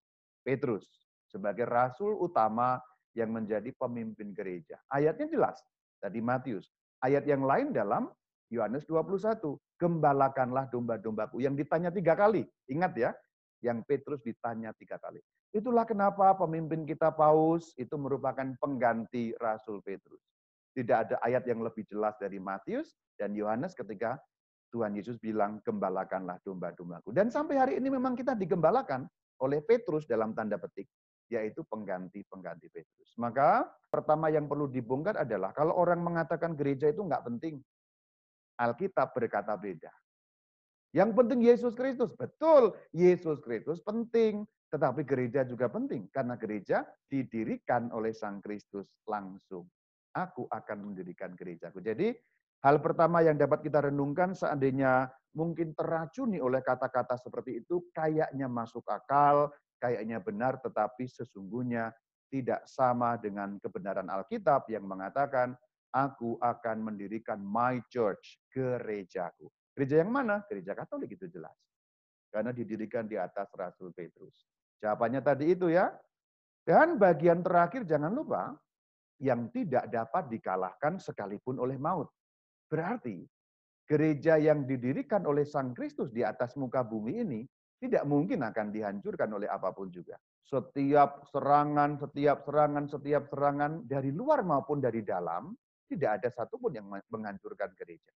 Petrus 0.41 0.87
sebagai 1.27 1.67
rasul 1.67 2.15
utama 2.17 2.79
yang 3.13 3.29
menjadi 3.29 3.69
pemimpin 3.77 4.33
gereja. 4.33 4.79
Ayatnya 4.89 5.29
jelas, 5.29 5.57
tadi 6.01 6.23
Matius. 6.23 6.71
Ayat 7.03 7.27
yang 7.27 7.43
lain 7.43 7.75
dalam 7.75 8.09
Yohanes 8.49 8.87
21, 8.87 9.59
gembalakanlah 9.77 10.71
domba-dombaku. 10.71 11.43
Yang 11.43 11.67
ditanya 11.67 11.91
tiga 11.91 12.15
kali, 12.15 12.47
ingat 12.71 12.93
ya, 12.95 13.11
yang 13.59 13.83
Petrus 13.83 14.23
ditanya 14.23 14.71
tiga 14.75 14.95
kali. 14.97 15.19
Itulah 15.53 15.85
kenapa 15.85 16.33
pemimpin 16.33 16.81
kita 16.87 17.13
Paus 17.13 17.77
itu 17.77 17.93
merupakan 17.99 18.45
pengganti 18.57 19.37
Rasul 19.37 19.85
Petrus. 19.85 20.21
Tidak 20.73 20.97
ada 20.97 21.15
ayat 21.21 21.45
yang 21.45 21.61
lebih 21.61 21.85
jelas 21.85 22.17
dari 22.17 22.41
Matius 22.41 22.97
dan 23.21 23.37
Yohanes 23.37 23.77
ketika 23.77 24.17
Tuhan 24.73 24.97
Yesus 24.97 25.21
bilang, 25.21 25.61
gembalakanlah 25.61 26.41
domba-dombaku. 26.41 27.13
Dan 27.13 27.29
sampai 27.29 27.55
hari 27.61 27.73
ini 27.77 27.93
memang 27.93 28.17
kita 28.17 28.33
digembalakan 28.33 29.05
oleh 29.45 29.61
Petrus 29.61 30.09
dalam 30.09 30.33
tanda 30.33 30.57
petik, 30.57 30.89
yaitu 31.29 31.61
pengganti-pengganti 31.69 32.73
Petrus. 32.73 33.13
Maka 33.21 33.69
pertama 33.93 34.33
yang 34.33 34.49
perlu 34.49 34.65
dibongkar 34.65 35.21
adalah 35.21 35.53
kalau 35.53 35.77
orang 35.77 36.01
mengatakan 36.01 36.57
gereja 36.57 36.89
itu 36.89 37.05
nggak 37.05 37.21
penting, 37.21 37.61
Alkitab 38.57 39.13
berkata 39.13 39.53
beda. 39.53 39.93
Yang 40.93 41.09
penting 41.17 41.39
Yesus 41.41 41.73
Kristus. 41.73 42.13
Betul, 42.13 42.77
Yesus 42.93 43.41
Kristus 43.41 43.81
penting. 43.81 44.45
Tetapi 44.69 45.01
gereja 45.05 45.41
juga 45.41 45.69
penting. 45.69 46.05
Karena 46.13 46.37
gereja 46.37 46.85
didirikan 47.09 47.89
oleh 47.93 48.13
Sang 48.13 48.41
Kristus 48.41 48.89
langsung. 49.09 49.65
Aku 50.13 50.45
akan 50.49 50.93
mendirikan 50.93 51.33
gerejaku. 51.33 51.81
Jadi 51.81 52.13
Hal 52.63 52.79
pertama 52.79 53.19
yang 53.19 53.35
dapat 53.35 53.59
kita 53.59 53.91
renungkan 53.91 54.31
seandainya 54.31 55.11
mungkin 55.35 55.75
teracuni 55.75 56.39
oleh 56.39 56.63
kata-kata 56.63 57.19
seperti 57.19 57.59
itu, 57.59 57.91
kayaknya 57.91 58.47
masuk 58.47 58.87
akal, 58.87 59.51
kayaknya 59.83 60.23
benar, 60.23 60.63
tetapi 60.63 61.03
sesungguhnya 61.03 61.91
tidak 62.31 62.63
sama 62.63 63.19
dengan 63.19 63.59
kebenaran 63.59 64.07
Alkitab 64.07 64.71
yang 64.71 64.87
mengatakan, 64.87 65.59
aku 65.91 66.39
akan 66.39 66.87
mendirikan 66.87 67.43
my 67.43 67.83
church, 67.91 68.39
gerejaku. 68.47 69.51
Gereja 69.75 69.99
yang 69.99 70.15
mana? 70.15 70.39
Gereja 70.47 70.71
Katolik 70.71 71.19
itu 71.19 71.27
jelas. 71.27 71.53
Karena 72.31 72.55
didirikan 72.55 73.05
di 73.05 73.19
atas 73.19 73.51
Rasul 73.53 73.91
Petrus. 73.91 74.47
Jawabannya 74.79 75.21
tadi 75.21 75.51
itu 75.51 75.67
ya. 75.69 75.91
Dan 76.63 76.95
bagian 76.95 77.43
terakhir 77.43 77.83
jangan 77.83 78.15
lupa, 78.15 78.55
yang 79.19 79.51
tidak 79.51 79.91
dapat 79.91 80.31
dikalahkan 80.31 80.97
sekalipun 80.97 81.59
oleh 81.59 81.75
maut. 81.75 82.07
Berarti 82.73 83.21
gereja 83.85 84.41
yang 84.41 84.65
didirikan 84.65 85.21
oleh 85.29 85.45
Sang 85.45 85.77
Kristus 85.77 86.09
di 86.09 86.25
atas 86.25 86.57
muka 86.57 86.81
bumi 86.81 87.21
ini 87.21 87.41
tidak 87.77 88.01
mungkin 88.09 88.41
akan 88.41 88.73
dihancurkan 88.73 89.29
oleh 89.29 89.45
apa 89.45 89.69
pun 89.69 89.93
juga. 89.93 90.17
Setiap 90.41 91.29
serangan, 91.29 92.01
setiap 92.01 92.41
serangan, 92.41 92.89
setiap 92.89 93.29
serangan 93.29 93.85
dari 93.85 94.09
luar 94.09 94.41
maupun 94.41 94.81
dari 94.81 95.05
dalam, 95.05 95.53
tidak 95.85 96.17
ada 96.17 96.29
satupun 96.33 96.73
yang 96.73 96.89
menghancurkan 97.13 97.77
gereja. 97.77 98.09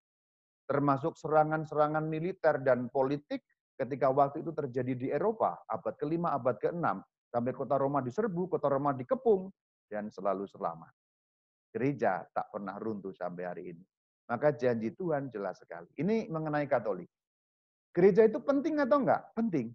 Termasuk 0.66 1.14
serangan-serangan 1.22 2.10
militer 2.10 2.58
dan 2.66 2.90
politik 2.90 3.46
ketika 3.78 4.10
waktu 4.10 4.42
itu 4.42 4.58
terjadi 4.58 4.94
di 4.98 5.08
Eropa, 5.14 5.62
abad 5.70 5.94
kelima, 6.02 6.34
abad 6.34 6.58
keenam, 6.58 7.06
sampai 7.30 7.54
kota 7.54 7.78
Roma 7.78 8.02
diserbu, 8.02 8.50
kota 8.50 8.74
Roma 8.74 8.98
dikepung, 8.98 9.54
dan 9.86 10.10
selalu 10.10 10.50
selamat. 10.50 10.92
Gereja 11.70 12.26
tak 12.34 12.50
pernah 12.50 12.74
runtuh 12.82 13.14
sampai 13.14 13.46
hari 13.46 13.64
ini. 13.78 13.86
Maka 14.28 14.52
janji 14.52 14.92
Tuhan 14.92 15.32
jelas 15.32 15.60
sekali. 15.60 15.88
Ini 15.96 16.28
mengenai 16.28 16.68
Katolik. 16.68 17.08
Gereja 17.96 18.28
itu 18.28 18.38
penting 18.44 18.78
atau 18.78 19.02
enggak? 19.02 19.24
Penting. 19.34 19.72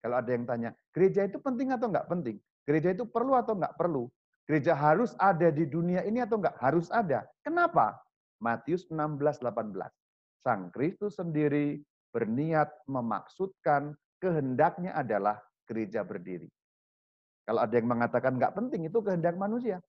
Kalau 0.00 0.16
ada 0.16 0.30
yang 0.32 0.48
tanya, 0.48 0.70
gereja 0.96 1.28
itu 1.28 1.36
penting 1.36 1.76
atau 1.76 1.92
enggak? 1.92 2.08
Penting. 2.08 2.40
Gereja 2.64 2.96
itu 2.96 3.04
perlu 3.04 3.36
atau 3.36 3.52
enggak? 3.52 3.76
Perlu. 3.76 4.08
Gereja 4.48 4.72
harus 4.72 5.12
ada 5.20 5.52
di 5.52 5.68
dunia 5.68 6.00
ini 6.08 6.24
atau 6.24 6.40
enggak? 6.40 6.56
Harus 6.56 6.88
ada. 6.88 7.28
Kenapa? 7.44 8.00
Matius 8.40 8.88
16, 8.88 9.44
18. 9.44 9.92
Sang 10.40 10.72
Kristus 10.72 11.20
sendiri 11.20 11.84
berniat 12.16 12.72
memaksudkan 12.88 13.92
kehendaknya 14.16 14.96
adalah 14.96 15.36
gereja 15.68 16.00
berdiri. 16.00 16.48
Kalau 17.44 17.60
ada 17.60 17.74
yang 17.76 17.90
mengatakan 17.90 18.40
enggak 18.40 18.56
penting, 18.56 18.88
itu 18.88 18.98
kehendak 19.04 19.36
manusia. 19.36 19.84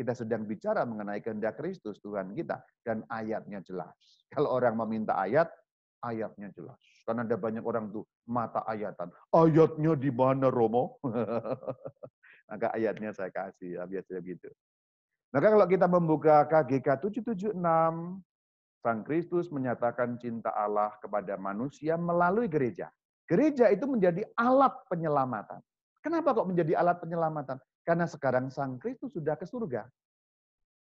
Kita 0.00 0.16
sedang 0.16 0.48
bicara 0.48 0.80
mengenai 0.88 1.20
kehendak 1.20 1.60
Kristus 1.60 2.00
Tuhan 2.00 2.32
kita 2.32 2.56
dan 2.80 3.04
ayatnya 3.12 3.60
jelas. 3.60 3.92
Kalau 4.32 4.48
orang 4.56 4.72
meminta 4.80 5.12
ayat, 5.12 5.52
ayatnya 6.00 6.48
jelas. 6.56 6.80
Karena 7.04 7.28
ada 7.28 7.36
banyak 7.36 7.60
orang 7.60 7.92
tuh 7.92 8.08
mata 8.24 8.64
ayatan. 8.64 9.12
Ayatnya 9.28 9.92
di 10.00 10.08
mana 10.08 10.48
Romo? 10.48 10.96
Maka 12.48 12.72
ayatnya 12.72 13.12
saya 13.12 13.28
kasih 13.28 13.76
ya 13.76 13.84
biasanya 13.84 14.24
gitu. 14.24 14.48
Maka 15.36 15.46
kalau 15.52 15.66
kita 15.68 15.84
membuka 15.84 16.48
KGK 16.48 16.88
776, 17.04 17.60
Sang 18.80 19.04
Kristus 19.04 19.52
menyatakan 19.52 20.16
cinta 20.16 20.48
Allah 20.56 20.96
kepada 21.04 21.36
manusia 21.36 22.00
melalui 22.00 22.48
gereja. 22.48 22.88
Gereja 23.28 23.68
itu 23.68 23.84
menjadi 23.84 24.24
alat 24.32 24.72
penyelamatan. 24.88 25.60
Kenapa 26.00 26.32
kok 26.32 26.48
menjadi 26.48 26.80
alat 26.80 26.96
penyelamatan? 26.96 27.60
Karena 27.90 28.06
sekarang 28.06 28.54
Sang 28.54 28.78
Kristus 28.78 29.10
sudah 29.10 29.34
ke 29.34 29.42
surga. 29.42 29.82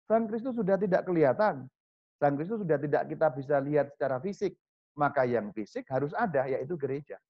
Sang 0.09 0.25
Kristus 0.25 0.57
sudah 0.57 0.81
tidak 0.81 1.05
kelihatan. 1.05 1.69
Sang 2.17 2.33
Kristus 2.33 2.65
sudah 2.65 2.81
tidak 2.81 3.13
kita 3.13 3.29
bisa 3.29 3.61
lihat 3.61 3.93
secara 3.93 4.17
fisik. 4.25 4.57
Maka 4.97 5.29
yang 5.29 5.53
fisik 5.53 5.85
harus 5.93 6.17
ada, 6.17 6.49
yaitu 6.49 6.81
gereja. 6.81 7.21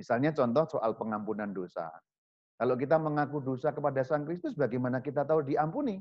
Misalnya 0.00 0.32
contoh 0.32 0.80
soal 0.80 0.96
pengampunan 0.96 1.52
dosa. 1.52 1.92
Kalau 2.56 2.72
kita 2.80 2.96
mengaku 2.96 3.44
dosa 3.44 3.68
kepada 3.68 4.00
Sang 4.00 4.24
Kristus, 4.24 4.56
bagaimana 4.56 5.04
kita 5.04 5.28
tahu 5.28 5.44
diampuni? 5.44 6.00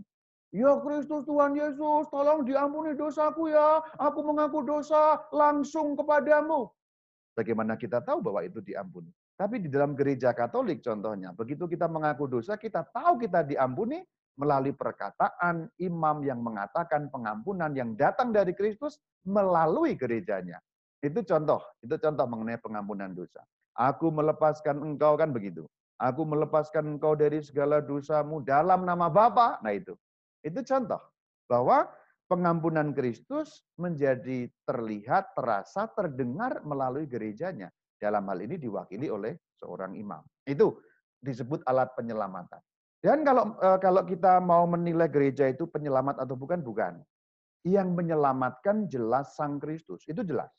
Ya 0.56 0.80
Kristus 0.80 1.28
Tuhan 1.28 1.52
Yesus, 1.52 2.08
tolong 2.08 2.48
diampuni 2.48 2.96
dosaku 2.96 3.52
ya. 3.52 3.84
Aku 4.00 4.24
mengaku 4.24 4.64
dosa 4.64 5.20
langsung 5.36 6.00
kepadamu. 6.00 6.72
Bagaimana 7.36 7.76
kita 7.76 8.00
tahu 8.00 8.24
bahwa 8.24 8.40
itu 8.48 8.64
diampuni? 8.64 9.12
Tapi 9.38 9.62
di 9.62 9.70
dalam 9.70 9.94
gereja 9.94 10.34
Katolik 10.34 10.82
contohnya, 10.82 11.30
begitu 11.30 11.70
kita 11.70 11.86
mengaku 11.86 12.26
dosa, 12.26 12.58
kita 12.58 12.82
tahu 12.90 13.22
kita 13.22 13.46
diampuni 13.46 14.02
melalui 14.34 14.74
perkataan 14.74 15.70
imam 15.78 16.26
yang 16.26 16.42
mengatakan 16.42 17.10
pengampunan 17.14 17.70
yang 17.78 17.94
datang 17.94 18.34
dari 18.34 18.58
Kristus 18.58 18.98
melalui 19.26 19.94
gerejanya. 19.94 20.58
Itu 21.06 21.22
contoh, 21.22 21.62
itu 21.86 21.94
contoh 22.02 22.26
mengenai 22.26 22.58
pengampunan 22.58 23.14
dosa. 23.14 23.46
Aku 23.78 24.10
melepaskan 24.10 24.82
engkau 24.82 25.14
kan 25.14 25.30
begitu. 25.30 25.70
Aku 26.02 26.26
melepaskan 26.26 26.98
engkau 26.98 27.14
dari 27.14 27.42
segala 27.46 27.78
dosamu 27.82 28.42
dalam 28.42 28.86
nama 28.86 29.06
Bapa. 29.10 29.62
Nah 29.62 29.74
itu. 29.74 29.94
Itu 30.42 30.66
contoh 30.66 31.02
bahwa 31.46 31.90
pengampunan 32.26 32.94
Kristus 32.94 33.66
menjadi 33.78 34.50
terlihat, 34.66 35.34
terasa, 35.34 35.86
terdengar 35.94 36.62
melalui 36.66 37.06
gerejanya. 37.06 37.70
Dalam 37.98 38.24
hal 38.30 38.40
ini 38.46 38.62
diwakili 38.62 39.10
oleh 39.10 39.34
seorang 39.58 39.98
imam. 39.98 40.22
Itu 40.46 40.78
disebut 41.18 41.66
alat 41.66 41.98
penyelamatan. 41.98 42.62
Dan 43.02 43.26
kalau 43.26 43.58
eh, 43.58 43.80
kalau 43.82 44.02
kita 44.06 44.38
mau 44.42 44.66
menilai 44.70 45.10
gereja 45.10 45.50
itu 45.50 45.66
penyelamat 45.66 46.22
atau 46.22 46.38
bukan, 46.38 46.62
bukan. 46.62 47.02
Yang 47.66 47.90
menyelamatkan 47.94 48.86
jelas 48.88 49.34
Sang 49.34 49.58
Kristus. 49.58 50.06
Itu 50.06 50.22
jelas. 50.22 50.54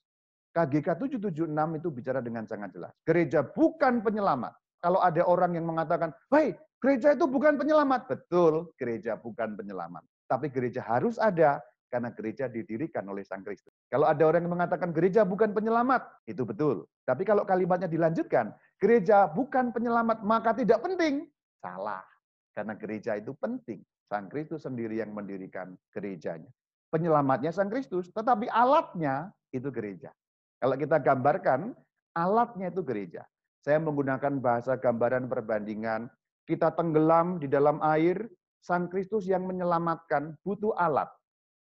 KGK 0.53 0.99
776 0.99 1.79
itu 1.79 1.89
bicara 1.95 2.19
dengan 2.19 2.43
sangat 2.49 2.75
jelas. 2.75 2.93
Gereja 3.07 3.47
bukan 3.47 4.03
penyelamat. 4.03 4.53
Kalau 4.83 4.99
ada 5.03 5.23
orang 5.27 5.55
yang 5.55 5.67
mengatakan, 5.67 6.11
"Hei, 6.31 6.55
gereja 6.83 7.15
itu 7.15 7.27
bukan 7.27 7.59
penyelamat." 7.59 8.11
Betul, 8.11 8.71
gereja 8.79 9.19
bukan 9.19 9.55
penyelamat. 9.55 10.03
Tapi 10.27 10.51
gereja 10.51 10.83
harus 10.83 11.19
ada 11.19 11.63
karena 11.89 12.13
gereja 12.13 12.47
didirikan 12.47 13.05
oleh 13.09 13.25
Sang 13.25 13.41
Kristus. 13.41 13.73
Kalau 13.89 14.05
ada 14.05 14.21
orang 14.29 14.45
yang 14.45 14.55
mengatakan 14.55 14.93
gereja 14.93 15.25
bukan 15.25 15.57
penyelamat, 15.57 16.05
itu 16.29 16.45
betul. 16.45 16.85
Tapi 17.09 17.25
kalau 17.25 17.49
kalimatnya 17.49 17.89
dilanjutkan, 17.89 18.53
gereja 18.77 19.27
bukan 19.29 19.73
penyelamat, 19.73 20.23
maka 20.23 20.53
tidak 20.53 20.85
penting. 20.85 21.27
Salah. 21.59 22.05
Karena 22.53 22.77
gereja 22.77 23.17
itu 23.17 23.33
penting. 23.37 23.81
Sang 24.09 24.29
Kristus 24.29 24.65
sendiri 24.65 25.01
yang 25.01 25.13
mendirikan 25.13 25.77
gerejanya. 25.93 26.49
Penyelamatnya 26.89 27.53
Sang 27.53 27.69
Kristus, 27.69 28.09
tetapi 28.13 28.49
alatnya 28.49 29.33
itu 29.53 29.69
gereja. 29.69 30.13
Kalau 30.61 30.77
kita 30.77 30.97
gambarkan, 31.01 31.77
alatnya 32.17 32.73
itu 32.73 32.81
gereja. 32.81 33.29
Saya 33.61 33.77
menggunakan 33.85 34.41
bahasa 34.41 34.81
gambaran 34.81 35.29
perbandingan. 35.29 36.09
Kita 36.49 36.73
tenggelam 36.73 37.37
di 37.37 37.45
dalam 37.45 37.85
air, 37.85 38.25
Sang 38.65 38.89
Kristus 38.89 39.29
yang 39.29 39.45
menyelamatkan 39.45 40.35
butuh 40.43 40.73
alat. 40.75 41.07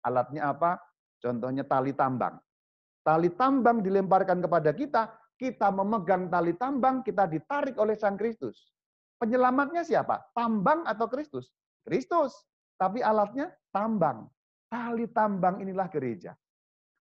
Alatnya 0.07 0.55
apa? 0.55 0.79
Contohnya 1.19 1.67
tali 1.67 1.91
tambang. 1.91 2.39
Tali 3.03 3.35
tambang 3.35 3.83
dilemparkan 3.83 4.39
kepada 4.39 4.71
kita, 4.71 5.11
kita 5.35 5.75
memegang 5.75 6.31
tali 6.31 6.55
tambang, 6.55 7.03
kita 7.03 7.27
ditarik 7.27 7.75
oleh 7.83 7.99
Sang 7.99 8.15
Kristus. 8.15 8.71
Penyelamatnya 9.19 9.83
siapa? 9.83 10.23
Tambang 10.31 10.87
atau 10.87 11.11
Kristus? 11.11 11.51
Kristus. 11.83 12.35
Tapi 12.79 13.01
alatnya 13.03 13.51
tambang. 13.75 14.29
Tali 14.71 15.09
tambang 15.11 15.59
inilah 15.59 15.89
gereja. 15.91 16.37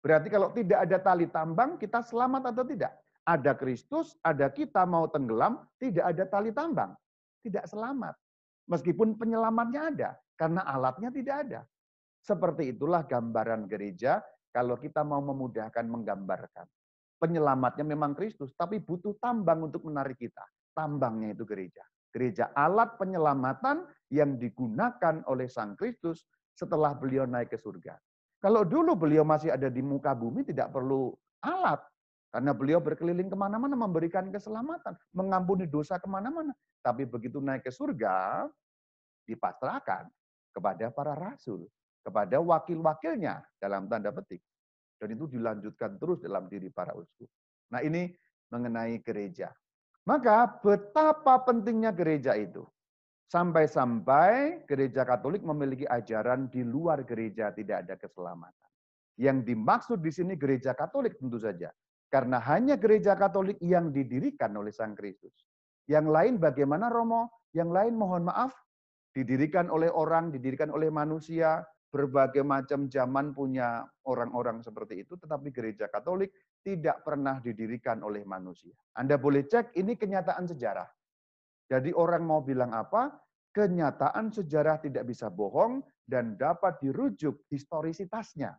Berarti 0.00 0.28
kalau 0.32 0.48
tidak 0.56 0.88
ada 0.88 0.98
tali 0.98 1.28
tambang, 1.28 1.76
kita 1.76 2.00
selamat 2.00 2.50
atau 2.56 2.64
tidak? 2.64 2.96
Ada 3.28 3.52
Kristus, 3.54 4.16
ada 4.24 4.48
kita 4.48 4.88
mau 4.88 5.06
tenggelam, 5.06 5.60
tidak 5.76 6.08
ada 6.08 6.24
tali 6.24 6.50
tambang. 6.50 6.96
Tidak 7.44 7.62
selamat. 7.68 8.16
Meskipun 8.66 9.20
penyelamatnya 9.20 9.80
ada, 9.92 10.10
karena 10.40 10.64
alatnya 10.64 11.12
tidak 11.12 11.36
ada. 11.46 11.60
Seperti 12.20 12.76
itulah 12.76 13.04
gambaran 13.08 13.64
gereja 13.64 14.20
kalau 14.52 14.76
kita 14.76 15.00
mau 15.00 15.24
memudahkan 15.24 15.86
menggambarkan. 15.88 16.66
Penyelamatnya 17.20 17.84
memang 17.84 18.16
Kristus, 18.16 18.52
tapi 18.56 18.80
butuh 18.80 19.16
tambang 19.20 19.68
untuk 19.68 19.84
menarik 19.84 20.16
kita. 20.16 20.44
Tambangnya 20.72 21.36
itu 21.36 21.44
gereja. 21.44 21.84
Gereja 22.10 22.50
alat 22.56 22.96
penyelamatan 22.96 23.84
yang 24.10 24.40
digunakan 24.40 25.22
oleh 25.28 25.46
Sang 25.46 25.76
Kristus 25.76 26.26
setelah 26.56 26.96
beliau 26.96 27.28
naik 27.28 27.54
ke 27.54 27.58
surga. 27.60 27.94
Kalau 28.40 28.64
dulu 28.64 28.96
beliau 28.96 29.22
masih 29.22 29.52
ada 29.52 29.68
di 29.68 29.84
muka 29.84 30.16
bumi, 30.16 30.42
tidak 30.42 30.72
perlu 30.72 31.12
alat. 31.44 31.80
Karena 32.30 32.54
beliau 32.56 32.80
berkeliling 32.80 33.28
ke 33.28 33.36
mana-mana 33.36 33.74
memberikan 33.74 34.30
keselamatan, 34.32 34.96
mengampuni 35.12 35.66
dosa 35.68 36.00
ke 36.00 36.08
mana-mana. 36.08 36.56
Tapi 36.80 37.04
begitu 37.04 37.42
naik 37.42 37.68
ke 37.68 37.72
surga, 37.74 38.48
dipasrahkan 39.28 40.08
kepada 40.54 40.88
para 40.94 41.12
rasul, 41.14 41.68
kepada 42.10 42.42
wakil-wakilnya 42.42 43.38
dalam 43.62 43.86
tanda 43.86 44.10
petik. 44.10 44.42
Dan 44.98 45.14
itu 45.14 45.30
dilanjutkan 45.30 45.96
terus 45.96 46.18
dalam 46.18 46.50
diri 46.50 46.68
para 46.74 46.92
uskup. 46.92 47.30
Nah 47.70 47.80
ini 47.86 48.10
mengenai 48.50 48.98
gereja. 49.00 49.54
Maka 50.04 50.58
betapa 50.58 51.46
pentingnya 51.46 51.94
gereja 51.94 52.34
itu. 52.34 52.66
Sampai-sampai 53.30 54.66
gereja 54.66 55.06
Katolik 55.06 55.46
memiliki 55.46 55.86
ajaran 55.86 56.50
di 56.50 56.66
luar 56.66 57.06
gereja 57.06 57.54
tidak 57.54 57.86
ada 57.86 57.94
keselamatan. 57.94 58.68
Yang 59.14 59.54
dimaksud 59.54 60.02
di 60.02 60.10
sini 60.10 60.34
gereja 60.34 60.74
Katolik 60.74 61.14
tentu 61.14 61.38
saja. 61.38 61.70
Karena 62.10 62.42
hanya 62.42 62.74
gereja 62.74 63.14
Katolik 63.14 63.62
yang 63.62 63.94
didirikan 63.94 64.50
oleh 64.58 64.74
Sang 64.74 64.98
Kristus. 64.98 65.46
Yang 65.86 66.10
lain 66.10 66.34
bagaimana 66.42 66.90
Romo? 66.90 67.46
Yang 67.54 67.70
lain 67.70 67.94
mohon 67.94 68.26
maaf, 68.26 68.50
didirikan 69.14 69.70
oleh 69.70 69.90
orang, 69.90 70.30
didirikan 70.30 70.70
oleh 70.70 70.90
manusia, 70.90 71.62
berbagai 71.90 72.46
macam 72.46 72.86
zaman 72.86 73.34
punya 73.34 73.82
orang-orang 74.06 74.62
seperti 74.62 75.02
itu, 75.02 75.18
tetapi 75.18 75.50
gereja 75.50 75.90
Katolik 75.90 76.30
tidak 76.62 77.02
pernah 77.02 77.42
didirikan 77.42 78.00
oleh 78.06 78.22
manusia. 78.22 78.72
Anda 78.94 79.18
boleh 79.18 79.44
cek, 79.50 79.74
ini 79.74 79.98
kenyataan 79.98 80.46
sejarah. 80.46 80.86
Jadi 81.66 81.90
orang 81.90 82.22
mau 82.22 82.42
bilang 82.46 82.70
apa, 82.74 83.10
kenyataan 83.50 84.30
sejarah 84.30 84.78
tidak 84.78 85.06
bisa 85.10 85.26
bohong 85.30 85.82
dan 86.06 86.38
dapat 86.38 86.78
dirujuk 86.78 87.46
historisitasnya. 87.50 88.54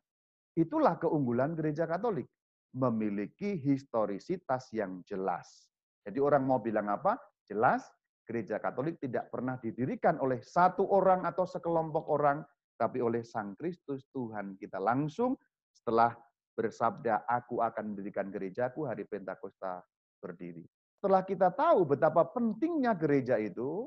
Itulah 0.56 1.00
keunggulan 1.00 1.56
gereja 1.56 1.88
Katolik, 1.88 2.28
memiliki 2.76 3.56
historisitas 3.56 4.72
yang 4.76 5.00
jelas. 5.08 5.72
Jadi 6.04 6.20
orang 6.20 6.44
mau 6.44 6.60
bilang 6.60 6.92
apa? 6.92 7.16
Jelas, 7.48 7.88
gereja 8.28 8.60
Katolik 8.60 9.00
tidak 9.00 9.32
pernah 9.32 9.60
didirikan 9.60 10.20
oleh 10.20 10.40
satu 10.40 10.88
orang 10.88 11.28
atau 11.28 11.44
sekelompok 11.44 12.08
orang, 12.08 12.44
tapi 12.82 12.98
oleh 12.98 13.22
Sang 13.22 13.54
Kristus 13.54 14.10
Tuhan 14.10 14.58
kita 14.58 14.82
langsung 14.82 15.38
setelah 15.70 16.18
bersabda, 16.58 17.30
aku 17.30 17.62
akan 17.62 17.94
mendirikan 17.94 18.34
gerejaku 18.34 18.90
hari 18.90 19.06
Pentakosta 19.06 19.86
berdiri. 20.18 20.66
Setelah 20.98 21.22
kita 21.22 21.54
tahu 21.54 21.86
betapa 21.86 22.26
pentingnya 22.34 22.98
gereja 22.98 23.38
itu, 23.38 23.86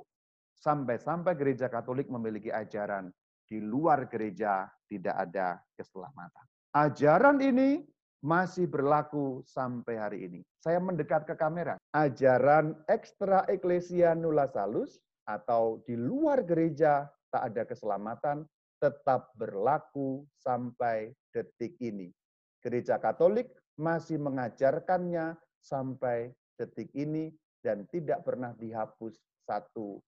sampai-sampai 0.59 1.35
gereja 1.35 1.66
Katolik 1.66 2.07
memiliki 2.07 2.54
ajaran 2.54 3.11
di 3.50 3.59
luar 3.59 4.07
gereja 4.07 4.66
tidak 4.87 5.14
ada 5.18 5.59
keselamatan. 5.74 6.44
Ajaran 6.74 7.38
ini 7.42 7.83
masih 8.24 8.66
berlaku 8.66 9.44
sampai 9.44 9.94
hari 10.00 10.18
ini. 10.26 10.40
Saya 10.59 10.80
mendekat 10.80 11.28
ke 11.28 11.37
kamera. 11.37 11.76
Ajaran 11.92 12.74
ekstra 12.88 13.44
eklesia 13.52 14.16
nula 14.16 14.48
salus 14.48 14.98
atau 15.28 15.85
di 15.85 15.94
luar 15.94 16.42
gereja 16.42 17.04
tak 17.28 17.52
ada 17.52 17.62
keselamatan 17.68 18.48
tetap 18.85 19.33
berlaku 19.33 20.29
sampai 20.37 21.16
detik 21.33 21.81
ini. 21.81 22.12
Gereja 22.61 23.01
Katolik 23.01 23.49
masih 23.81 24.20
mengajarkannya 24.20 25.40
sampai 25.64 26.29
detik 26.61 26.92
ini 26.92 27.33
dan 27.64 27.88
tidak 27.88 28.20
pernah 28.29 28.53
dihapus 28.53 29.16
satu 29.49 30.05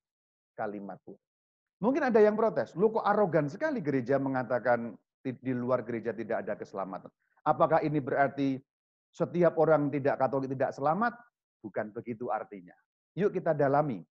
kalimat 0.53 1.01
pun. 1.01 1.17
Mungkin 1.81 2.09
ada 2.09 2.21
yang 2.21 2.37
protes, 2.37 2.77
lu 2.77 2.93
kok 2.93 3.05
arogan 3.05 3.49
sekali 3.49 3.81
gereja 3.81 4.21
mengatakan 4.21 4.93
di 5.25 5.53
luar 5.57 5.85
gereja 5.85 6.13
tidak 6.13 6.45
ada 6.45 6.55
keselamatan. 6.57 7.13
Apakah 7.45 7.81
ini 7.81 8.01
berarti 8.01 8.61
setiap 9.13 9.57
orang 9.57 9.89
tidak 9.89 10.21
katolik 10.21 10.53
tidak 10.53 10.77
selamat? 10.77 11.17
Bukan 11.65 11.93
begitu 11.97 12.29
artinya. 12.29 12.77
Yuk 13.17 13.33
kita 13.33 13.57
dalami. 13.57 14.05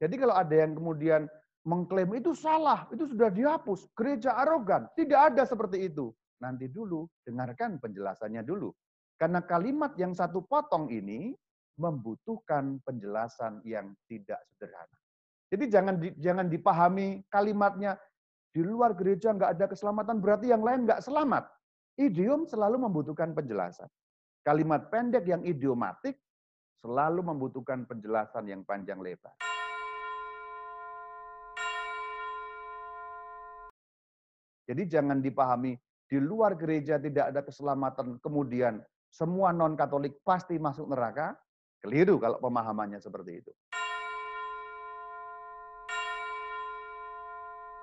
Jadi 0.00 0.14
kalau 0.16 0.36
ada 0.36 0.54
yang 0.54 0.72
kemudian 0.76 1.28
mengklaim 1.64 2.08
itu 2.16 2.32
salah, 2.32 2.88
itu 2.88 3.04
sudah 3.10 3.28
dihapus, 3.28 3.84
gereja 3.92 4.36
arogan, 4.40 4.88
tidak 4.96 5.32
ada 5.32 5.42
seperti 5.44 5.92
itu. 5.92 6.08
Nanti 6.40 6.72
dulu, 6.72 7.04
dengarkan 7.24 7.76
penjelasannya 7.76 8.40
dulu. 8.40 8.72
Karena 9.20 9.44
kalimat 9.44 9.92
yang 10.00 10.16
satu 10.16 10.40
potong 10.40 10.88
ini 10.88 11.36
membutuhkan 11.76 12.80
penjelasan 12.80 13.60
yang 13.68 13.92
tidak 14.08 14.40
sederhana. 14.48 14.98
Jadi 15.52 15.64
jangan 15.68 15.94
di, 16.00 16.08
jangan 16.16 16.46
dipahami 16.48 17.20
kalimatnya 17.28 18.00
di 18.50 18.64
luar 18.64 18.96
gereja 18.96 19.36
nggak 19.36 19.60
ada 19.60 19.66
keselamatan 19.68 20.22
berarti 20.22 20.48
yang 20.48 20.64
lain 20.64 20.88
nggak 20.88 21.04
selamat. 21.04 21.44
Idiom 22.00 22.48
selalu 22.48 22.88
membutuhkan 22.88 23.36
penjelasan. 23.36 23.88
Kalimat 24.40 24.88
pendek 24.88 25.28
yang 25.28 25.44
idiomatik 25.44 26.16
selalu 26.80 27.20
membutuhkan 27.20 27.84
penjelasan 27.84 28.48
yang 28.48 28.64
panjang 28.64 28.96
lebar. 29.04 29.49
Jadi 34.70 34.86
jangan 34.86 35.18
dipahami 35.18 35.74
di 36.06 36.22
luar 36.22 36.54
gereja 36.54 36.94
tidak 37.02 37.34
ada 37.34 37.42
keselamatan, 37.42 38.22
kemudian 38.22 38.78
semua 39.10 39.50
non-Katolik 39.50 40.22
pasti 40.22 40.62
masuk 40.62 40.86
neraka. 40.86 41.34
Keliru 41.82 42.22
kalau 42.22 42.38
pemahamannya 42.38 43.02
seperti 43.02 43.42
itu. 43.42 43.52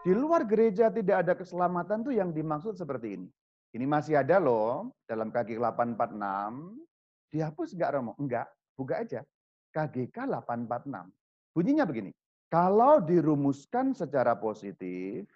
Di 0.08 0.15
luar 0.15 0.47
gereja 0.47 0.88
tidak 0.88 1.28
ada 1.28 1.34
keselamatan 1.36 2.08
tuh 2.08 2.15
yang 2.15 2.32
dimaksud 2.32 2.80
seperti 2.80 3.19
ini. 3.19 3.28
Ini 3.76 3.84
masih 3.84 4.23
ada 4.23 4.39
loh 4.39 4.95
dalam 5.04 5.28
KG 5.28 5.60
846. 5.60 7.36
Dihapus 7.36 7.76
enggak 7.76 7.91
Romo? 8.00 8.15
Enggak, 8.15 8.47
buka 8.80 9.04
aja. 9.04 9.28
KGK 9.76 10.15
846. 10.23 11.12
Bunyinya 11.52 11.84
begini. 11.84 12.15
Kalau 12.47 13.04
dirumuskan 13.04 13.91
secara 13.91 14.39
positif, 14.39 15.28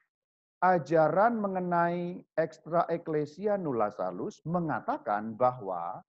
ajaran 0.62 1.42
mengenai 1.42 2.22
ekstra 2.38 2.86
eklesia 2.88 3.58
nulla 3.58 3.90
salus 3.90 4.40
mengatakan 4.46 5.34
bahwa 5.34 6.06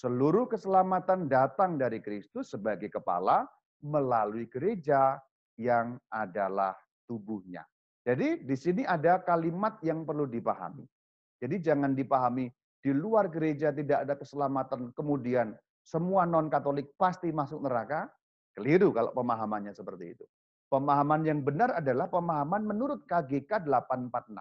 Seluruh 0.00 0.48
keselamatan 0.48 1.28
datang 1.28 1.76
dari 1.76 2.00
Kristus 2.00 2.56
sebagai 2.56 2.88
kepala 2.88 3.44
melalui 3.84 4.48
gereja 4.48 5.20
yang 5.60 6.00
adalah 6.08 6.72
tubuhnya. 7.04 7.68
Jadi 8.00 8.40
di 8.40 8.56
sini 8.56 8.82
ada 8.88 9.20
kalimat 9.20 9.76
yang 9.84 10.08
perlu 10.08 10.24
dipahami. 10.24 10.88
Jadi 11.36 11.60
jangan 11.60 11.92
dipahami 11.92 12.48
di 12.80 12.96
luar 12.96 13.28
gereja 13.28 13.76
tidak 13.76 14.08
ada 14.08 14.16
keselamatan, 14.16 14.88
kemudian 14.96 15.52
semua 15.84 16.24
non-katolik 16.24 16.96
pasti 16.96 17.28
masuk 17.28 17.60
neraka. 17.60 18.08
Keliru 18.56 18.96
kalau 18.96 19.12
pemahamannya 19.12 19.76
seperti 19.76 20.16
itu. 20.16 20.24
Pemahaman 20.70 21.26
yang 21.26 21.42
benar 21.42 21.74
adalah 21.82 22.06
pemahaman 22.06 22.62
menurut 22.62 23.02
KGK 23.02 23.66
846. 23.66 24.38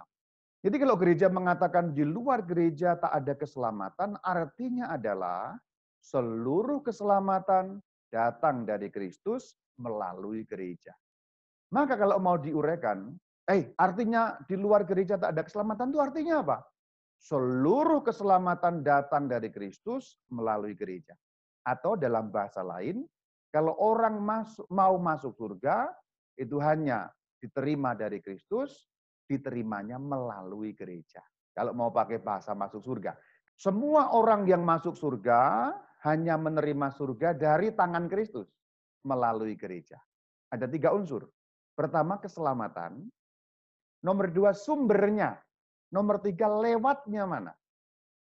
Jadi 0.61 0.75
kalau 0.77 0.93
gereja 0.93 1.25
mengatakan 1.25 1.89
di 1.89 2.05
luar 2.05 2.45
gereja 2.45 2.93
tak 3.01 3.09
ada 3.17 3.33
keselamatan, 3.33 4.13
artinya 4.21 4.93
adalah 4.93 5.57
seluruh 6.05 6.85
keselamatan 6.85 7.81
datang 8.13 8.61
dari 8.61 8.93
Kristus 8.93 9.57
melalui 9.81 10.45
gereja. 10.45 10.93
Maka 11.73 11.97
kalau 11.97 12.21
mau 12.21 12.37
diuraikan, 12.37 13.09
eh 13.49 13.73
artinya 13.73 14.37
di 14.45 14.53
luar 14.53 14.85
gereja 14.85 15.17
tak 15.17 15.33
ada 15.33 15.41
keselamatan 15.41 15.89
itu 15.89 15.97
artinya 15.97 16.45
apa? 16.45 16.57
Seluruh 17.17 18.05
keselamatan 18.05 18.85
datang 18.85 19.25
dari 19.25 19.49
Kristus 19.49 20.13
melalui 20.29 20.77
gereja. 20.77 21.17
Atau 21.65 21.97
dalam 21.97 22.29
bahasa 22.29 22.61
lain, 22.61 23.01
kalau 23.49 23.73
orang 23.81 24.21
mau 24.69 24.95
masuk 25.01 25.33
surga, 25.33 25.89
itu 26.39 26.55
hanya 26.63 27.11
diterima 27.35 27.91
dari 27.91 28.23
Kristus, 28.23 28.87
diterimanya 29.27 29.99
melalui 29.99 30.71
gereja. 30.71 31.19
Kalau 31.51 31.75
mau 31.75 31.91
pakai 31.91 32.23
bahasa 32.23 32.55
masuk 32.55 32.79
surga. 32.79 33.11
Semua 33.59 34.15
orang 34.15 34.47
yang 34.47 34.63
masuk 34.63 34.95
surga 34.95 35.75
hanya 36.07 36.39
menerima 36.39 36.95
surga 36.95 37.35
dari 37.35 37.75
tangan 37.75 38.07
Kristus 38.07 38.47
melalui 39.03 39.59
gereja. 39.59 39.99
Ada 40.47 40.65
tiga 40.71 40.95
unsur. 40.95 41.27
Pertama, 41.75 42.15
keselamatan. 42.23 43.03
Nomor 43.99 44.31
dua, 44.31 44.55
sumbernya. 44.55 45.35
Nomor 45.91 46.23
tiga, 46.23 46.47
lewatnya 46.47 47.27
mana. 47.27 47.53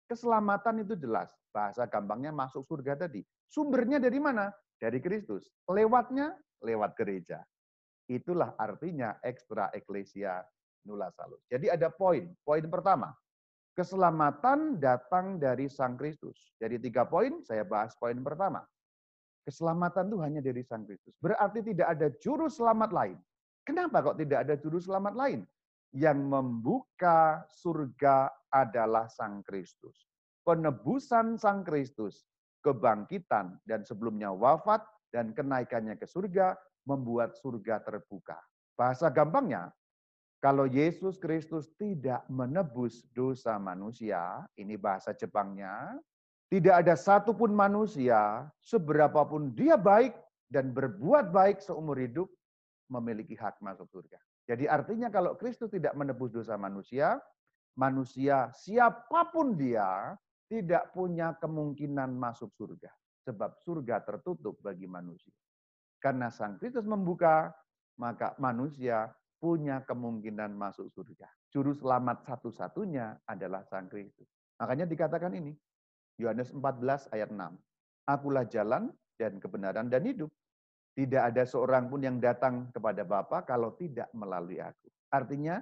Keselamatan 0.10 0.82
itu 0.82 0.98
jelas. 0.98 1.30
Bahasa 1.54 1.86
gampangnya 1.86 2.34
masuk 2.34 2.66
surga 2.66 3.06
tadi. 3.06 3.22
Sumbernya 3.46 4.02
dari 4.02 4.18
mana? 4.18 4.50
Dari 4.82 4.98
Kristus. 4.98 5.54
Lewatnya, 5.70 6.34
lewat 6.66 6.98
gereja. 6.98 7.46
Itulah 8.08 8.56
artinya 8.56 9.20
ekstra 9.20 9.68
eklesia 9.76 10.40
nulla 10.88 11.12
salus. 11.12 11.44
Jadi 11.52 11.68
ada 11.68 11.92
poin. 11.92 12.32
Poin 12.48 12.64
pertama, 12.72 13.12
keselamatan 13.76 14.80
datang 14.80 15.36
dari 15.36 15.68
Sang 15.68 16.00
Kristus. 16.00 16.56
Jadi 16.56 16.80
tiga 16.80 17.04
poin, 17.04 17.44
saya 17.44 17.68
bahas 17.68 17.92
poin 18.00 18.16
pertama. 18.24 18.64
Keselamatan 19.44 20.08
itu 20.08 20.18
hanya 20.24 20.40
dari 20.40 20.64
Sang 20.64 20.88
Kristus. 20.88 21.16
Berarti 21.20 21.60
tidak 21.64 21.88
ada 22.00 22.08
juru 22.24 22.48
selamat 22.48 22.92
lain. 22.96 23.18
Kenapa 23.68 24.00
kok 24.00 24.20
tidak 24.20 24.48
ada 24.48 24.56
juru 24.56 24.80
selamat 24.80 25.14
lain? 25.16 25.44
Yang 25.92 26.20
membuka 26.24 27.44
surga 27.52 28.32
adalah 28.52 29.12
Sang 29.12 29.44
Kristus. 29.44 30.08
Penebusan 30.48 31.36
Sang 31.36 31.68
Kristus, 31.68 32.24
kebangkitan, 32.64 33.60
dan 33.68 33.84
sebelumnya 33.84 34.32
wafat, 34.32 34.84
dan 35.12 35.32
kenaikannya 35.32 35.96
ke 35.96 36.08
surga, 36.08 36.56
membuat 36.88 37.36
surga 37.36 37.84
terbuka. 37.84 38.40
Bahasa 38.80 39.12
gampangnya, 39.12 39.76
kalau 40.40 40.64
Yesus 40.64 41.20
Kristus 41.20 41.68
tidak 41.76 42.24
menebus 42.32 43.04
dosa 43.12 43.60
manusia, 43.60 44.48
ini 44.56 44.80
bahasa 44.80 45.12
Jepangnya, 45.12 46.00
tidak 46.48 46.88
ada 46.88 46.96
satupun 46.96 47.52
manusia, 47.52 48.48
seberapapun 48.64 49.52
dia 49.52 49.76
baik 49.76 50.16
dan 50.48 50.72
berbuat 50.72 51.36
baik 51.36 51.60
seumur 51.60 52.00
hidup, 52.00 52.32
memiliki 52.88 53.36
hak 53.36 53.60
masuk 53.60 53.92
surga. 53.92 54.16
Jadi 54.48 54.64
artinya 54.64 55.12
kalau 55.12 55.36
Kristus 55.36 55.68
tidak 55.68 55.92
menebus 56.00 56.32
dosa 56.32 56.56
manusia, 56.56 57.20
manusia 57.76 58.48
siapa 58.56 59.28
pun 59.28 59.60
dia 59.60 60.16
tidak 60.48 60.96
punya 60.96 61.36
kemungkinan 61.36 62.16
masuk 62.16 62.56
surga. 62.56 62.88
Sebab 63.28 63.60
surga 63.60 64.08
tertutup 64.08 64.56
bagi 64.64 64.88
manusia. 64.88 65.36
Karena 65.98 66.30
Sang 66.30 66.62
Kristus 66.62 66.86
membuka, 66.86 67.50
maka 67.98 68.38
manusia 68.38 69.10
punya 69.38 69.82
kemungkinan 69.86 70.54
masuk 70.54 70.90
surga. 70.94 71.30
Juru 71.54 71.74
selamat 71.74 72.26
satu-satunya 72.26 73.22
adalah 73.26 73.66
Sang 73.66 73.90
Kristus. 73.90 74.30
Makanya 74.58 74.90
dikatakan 74.90 75.34
ini, 75.38 75.54
Yohanes 76.18 76.50
14 76.54 77.14
ayat 77.14 77.30
6. 77.30 77.54
Akulah 78.10 78.46
jalan 78.50 78.90
dan 79.18 79.38
kebenaran 79.38 79.90
dan 79.90 80.06
hidup. 80.06 80.30
Tidak 80.98 81.22
ada 81.22 81.46
seorang 81.46 81.94
pun 81.94 82.02
yang 82.02 82.18
datang 82.18 82.74
kepada 82.74 83.06
Bapa 83.06 83.46
kalau 83.46 83.78
tidak 83.78 84.10
melalui 84.18 84.58
aku. 84.58 84.90
Artinya, 85.14 85.62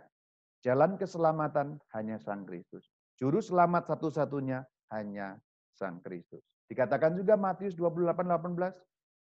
jalan 0.63 0.95
keselamatan 0.95 1.76
hanya 1.91 2.15
Sang 2.24 2.48
Kristus. 2.48 2.88
Juru 3.19 3.43
selamat 3.43 3.91
satu-satunya 3.91 4.63
hanya 4.95 5.36
Sang 5.76 6.00
Kristus. 6.00 6.39
Dikatakan 6.71 7.19
juga 7.19 7.36
Matius 7.36 7.76
28, 7.76 8.15
18, 8.32 8.71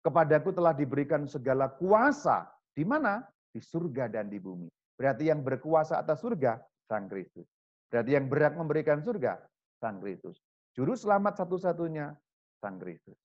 Kepadaku 0.05 0.53
telah 0.53 0.77
diberikan 0.77 1.25
segala 1.25 1.65
kuasa. 1.65 2.45
Di 2.77 2.85
mana? 2.85 3.25
Di 3.49 3.57
surga 3.57 4.05
dan 4.05 4.29
di 4.29 4.37
bumi. 4.37 4.69
Berarti 4.93 5.33
yang 5.33 5.41
berkuasa 5.41 5.97
atas 5.97 6.21
surga, 6.21 6.61
Sang 6.85 7.09
Kristus. 7.09 7.49
Berarti 7.89 8.13
yang 8.13 8.29
berhak 8.29 8.53
memberikan 8.53 9.01
surga, 9.01 9.41
Sang 9.81 9.97
Kristus. 9.97 10.37
Juru 10.77 10.93
selamat 10.93 11.41
satu-satunya, 11.41 12.13
Sang 12.61 12.77
Kristus. 12.77 13.17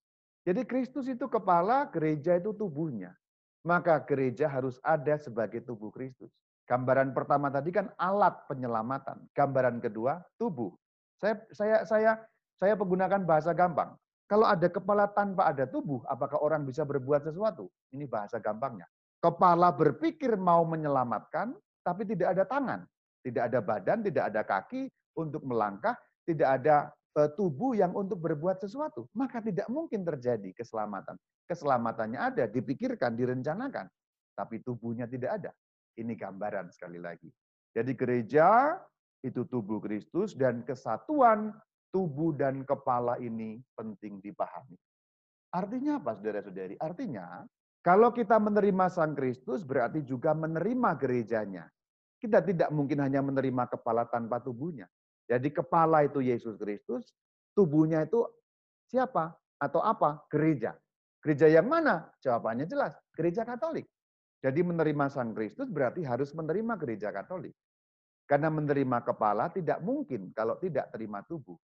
Jadi 0.49 0.65
Kristus 0.65 1.05
itu 1.05 1.29
kepala, 1.29 1.85
gereja 1.93 2.41
itu 2.41 2.57
tubuhnya. 2.57 3.13
Maka 3.61 4.01
gereja 4.09 4.49
harus 4.49 4.81
ada 4.81 5.21
sebagai 5.21 5.61
tubuh 5.61 5.93
Kristus. 5.93 6.33
Gambaran 6.65 7.13
pertama 7.13 7.53
tadi 7.53 7.77
kan 7.77 7.93
alat 8.01 8.49
penyelamatan. 8.49 9.21
Gambaran 9.37 9.85
kedua, 9.85 10.25
tubuh. 10.41 10.73
Saya 11.21 11.37
saya 11.53 11.77
saya 11.85 12.13
saya 12.57 12.73
menggunakan 12.73 13.21
bahasa 13.29 13.53
gampang. 13.53 13.93
Kalau 14.31 14.47
ada 14.47 14.71
kepala 14.71 15.11
tanpa 15.11 15.51
ada 15.51 15.67
tubuh, 15.67 16.07
apakah 16.07 16.39
orang 16.39 16.63
bisa 16.63 16.87
berbuat 16.87 17.27
sesuatu? 17.27 17.67
Ini 17.91 18.07
bahasa 18.07 18.39
gampangnya. 18.39 18.87
Kepala 19.19 19.75
berpikir 19.75 20.39
mau 20.39 20.63
menyelamatkan, 20.63 21.51
tapi 21.83 22.07
tidak 22.07 22.39
ada 22.39 22.47
tangan, 22.47 22.81
tidak 23.27 23.51
ada 23.51 23.59
badan, 23.59 23.99
tidak 24.07 24.25
ada 24.31 24.41
kaki 24.47 24.87
untuk 25.19 25.43
melangkah, 25.43 25.99
tidak 26.23 26.63
ada 26.63 26.95
eh, 27.19 27.31
tubuh 27.35 27.75
yang 27.75 27.91
untuk 27.91 28.23
berbuat 28.23 28.63
sesuatu. 28.63 29.11
Maka 29.19 29.43
tidak 29.43 29.67
mungkin 29.67 30.07
terjadi 30.07 30.55
keselamatan. 30.55 31.19
Keselamatannya 31.51 32.23
ada, 32.23 32.47
dipikirkan, 32.47 33.19
direncanakan, 33.19 33.91
tapi 34.39 34.63
tubuhnya 34.63 35.11
tidak 35.11 35.43
ada. 35.43 35.51
Ini 35.99 36.15
gambaran 36.15 36.71
sekali 36.71 37.03
lagi. 37.03 37.27
Jadi 37.75 37.99
gereja 37.99 38.79
itu 39.27 39.43
tubuh 39.43 39.83
Kristus 39.83 40.39
dan 40.39 40.63
kesatuan 40.63 41.51
tubuh 41.91 42.35
dan 42.35 42.63
kepala 42.63 43.19
ini 43.19 43.59
penting 43.75 44.23
dipahami. 44.23 44.79
Artinya 45.51 45.99
apa, 45.99 46.15
saudara-saudari? 46.15 46.79
Artinya, 46.79 47.43
kalau 47.83 48.15
kita 48.15 48.39
menerima 48.39 48.87
Sang 48.91 49.19
Kristus, 49.19 49.67
berarti 49.67 50.07
juga 50.07 50.31
menerima 50.31 50.95
gerejanya. 50.95 51.67
Kita 52.21 52.39
tidak 52.45 52.71
mungkin 52.71 53.03
hanya 53.03 53.25
menerima 53.25 53.67
kepala 53.67 54.07
tanpa 54.07 54.39
tubuhnya. 54.39 54.87
Jadi 55.27 55.51
kepala 55.51 56.07
itu 56.07 56.23
Yesus 56.23 56.55
Kristus, 56.61 57.11
tubuhnya 57.57 58.07
itu 58.07 58.27
siapa? 58.87 59.35
Atau 59.59 59.83
apa? 59.83 60.23
Gereja. 60.31 60.77
Gereja 61.21 61.51
yang 61.51 61.69
mana? 61.69 62.09
Jawabannya 62.23 62.65
jelas, 62.69 62.97
gereja 63.13 63.43
Katolik. 63.45 63.89
Jadi 64.41 64.61
menerima 64.65 65.13
Sang 65.13 65.37
Kristus 65.37 65.69
berarti 65.69 66.01
harus 66.01 66.33
menerima 66.33 66.81
gereja 66.81 67.13
Katolik. 67.13 67.53
Karena 68.25 68.49
menerima 68.49 69.03
kepala 69.05 69.51
tidak 69.53 69.83
mungkin 69.83 70.31
kalau 70.33 70.57
tidak 70.57 70.89
terima 70.95 71.21
tubuh. 71.27 71.59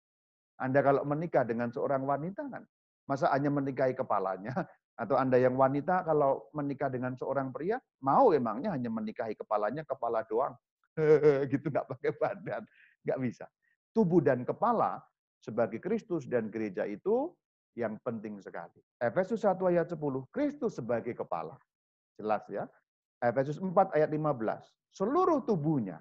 Anda 0.59 0.85
kalau 0.85 1.01
menikah 1.07 1.43
dengan 1.47 1.73
seorang 1.73 2.05
wanita 2.05 2.45
kan, 2.49 2.63
masa 3.09 3.29
hanya 3.33 3.49
menikahi 3.49 3.97
kepalanya? 3.97 4.53
Atau 5.01 5.17
Anda 5.17 5.41
yang 5.41 5.57
wanita 5.57 6.05
kalau 6.05 6.45
menikah 6.53 6.85
dengan 6.85 7.17
seorang 7.17 7.49
pria, 7.49 7.81
mau 8.05 8.29
emangnya 8.29 8.77
hanya 8.77 8.93
menikahi 8.93 9.33
kepalanya, 9.33 9.81
kepala 9.81 10.21
doang. 10.29 10.53
gitu 11.51 11.73
nggak 11.73 11.89
pakai 11.89 12.11
badan. 12.13 12.61
Nggak 13.01 13.19
bisa. 13.25 13.45
Tubuh 13.89 14.21
dan 14.21 14.45
kepala 14.45 15.01
sebagai 15.41 15.81
Kristus 15.81 16.29
dan 16.29 16.53
gereja 16.53 16.85
itu 16.85 17.33
yang 17.73 17.97
penting 18.05 18.37
sekali. 18.37 18.77
Efesus 19.01 19.41
1 19.41 19.57
ayat 19.65 19.89
10, 19.89 19.97
Kristus 20.29 20.77
sebagai 20.77 21.17
kepala. 21.17 21.57
Jelas 22.21 22.45
ya. 22.45 22.69
Efesus 23.17 23.57
4 23.57 23.97
ayat 23.97 24.13
15, 24.13 24.93
seluruh 24.93 25.41
tubuhnya. 25.41 25.97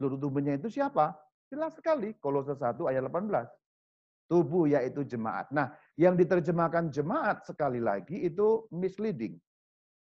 Seluruh 0.00 0.16
tubuhnya 0.16 0.56
itu 0.56 0.72
siapa? 0.72 1.12
Jelas 1.52 1.76
sekali. 1.76 2.16
Kolose 2.16 2.56
1 2.56 2.80
ayat 2.88 3.04
18 3.04 3.44
tubuh 4.26 4.66
yaitu 4.70 5.06
jemaat. 5.06 5.50
Nah, 5.54 5.74
yang 5.94 6.18
diterjemahkan 6.18 6.90
jemaat 6.90 7.46
sekali 7.46 7.78
lagi 7.78 8.26
itu 8.26 8.66
misleading. 8.74 9.38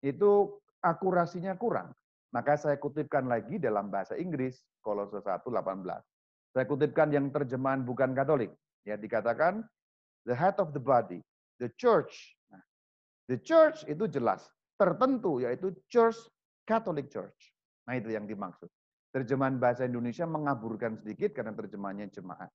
Itu 0.04 0.60
akurasinya 0.84 1.56
kurang. 1.56 1.92
Maka 2.32 2.56
saya 2.56 2.76
kutipkan 2.80 3.28
lagi 3.28 3.60
dalam 3.60 3.92
bahasa 3.92 4.16
Inggris 4.16 4.64
Kolose 4.80 5.20
1:18. 5.20 6.00
Saya 6.52 6.64
kutipkan 6.68 7.08
yang 7.12 7.28
terjemahan 7.32 7.84
bukan 7.84 8.12
Katolik. 8.12 8.52
Ya, 8.84 8.96
dikatakan 8.96 9.64
the 10.28 10.36
head 10.36 10.56
of 10.60 10.72
the 10.76 10.82
body, 10.82 11.20
the 11.60 11.68
church. 11.76 12.36
Nah, 12.52 12.60
the 13.28 13.38
church 13.40 13.84
itu 13.88 14.08
jelas 14.08 14.48
tertentu 14.80 15.40
yaitu 15.44 15.72
church 15.88 16.18
Catholic 16.68 17.08
Church. 17.08 17.52
Nah, 17.88 17.98
itu 17.98 18.12
yang 18.14 18.26
dimaksud. 18.28 18.68
Terjemahan 19.12 19.60
bahasa 19.60 19.84
Indonesia 19.84 20.24
mengaburkan 20.24 20.96
sedikit 20.96 21.36
karena 21.36 21.52
terjemahannya 21.52 22.08
jemaat. 22.08 22.48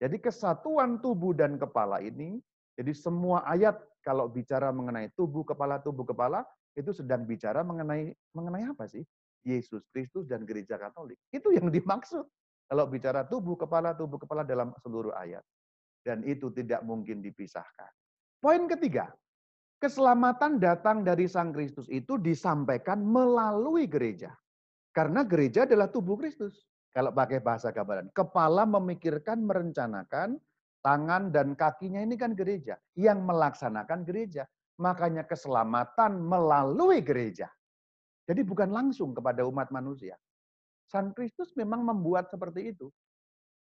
Jadi 0.00 0.16
kesatuan 0.16 0.96
tubuh 1.04 1.36
dan 1.36 1.60
kepala 1.60 2.00
ini, 2.00 2.40
jadi 2.72 2.96
semua 2.96 3.44
ayat 3.44 3.76
kalau 4.00 4.32
bicara 4.32 4.72
mengenai 4.72 5.12
tubuh 5.12 5.44
kepala 5.44 5.76
tubuh 5.76 6.08
kepala 6.08 6.40
itu 6.72 6.88
sedang 6.96 7.28
bicara 7.28 7.60
mengenai 7.60 8.16
mengenai 8.32 8.64
apa 8.72 8.88
sih? 8.88 9.04
Yesus 9.44 9.84
Kristus 9.92 10.24
dan 10.24 10.48
gereja 10.48 10.80
Katolik. 10.80 11.20
Itu 11.28 11.52
yang 11.52 11.68
dimaksud 11.76 12.24
kalau 12.70 12.84
bicara 12.88 13.28
tubuh 13.28 13.60
kepala 13.60 13.92
tubuh 13.92 14.16
kepala 14.16 14.40
dalam 14.46 14.72
seluruh 14.80 15.12
ayat. 15.12 15.44
Dan 16.00 16.24
itu 16.24 16.48
tidak 16.48 16.80
mungkin 16.80 17.20
dipisahkan. 17.20 17.92
Poin 18.40 18.64
ketiga, 18.64 19.12
keselamatan 19.84 20.56
datang 20.56 21.04
dari 21.04 21.28
Sang 21.28 21.52
Kristus 21.52 21.92
itu 21.92 22.16
disampaikan 22.16 23.04
melalui 23.04 23.84
gereja. 23.84 24.32
Karena 24.96 25.28
gereja 25.28 25.68
adalah 25.68 25.92
tubuh 25.92 26.16
Kristus. 26.16 26.69
Kalau 26.90 27.14
pakai 27.14 27.38
bahasa 27.38 27.70
gambaran, 27.70 28.10
kepala 28.10 28.66
memikirkan, 28.66 29.46
merencanakan, 29.46 30.34
tangan 30.82 31.30
dan 31.30 31.54
kakinya 31.54 32.02
ini 32.02 32.18
kan 32.18 32.34
gereja. 32.34 32.74
Yang 32.98 33.18
melaksanakan 33.22 34.02
gereja. 34.02 34.48
Makanya 34.80 35.28
keselamatan 35.28 36.18
melalui 36.18 37.04
gereja. 37.04 37.46
Jadi 38.26 38.42
bukan 38.42 38.72
langsung 38.74 39.14
kepada 39.14 39.46
umat 39.46 39.70
manusia. 39.70 40.18
Sang 40.90 41.14
Kristus 41.14 41.54
memang 41.54 41.86
membuat 41.86 42.26
seperti 42.32 42.74
itu. 42.74 42.90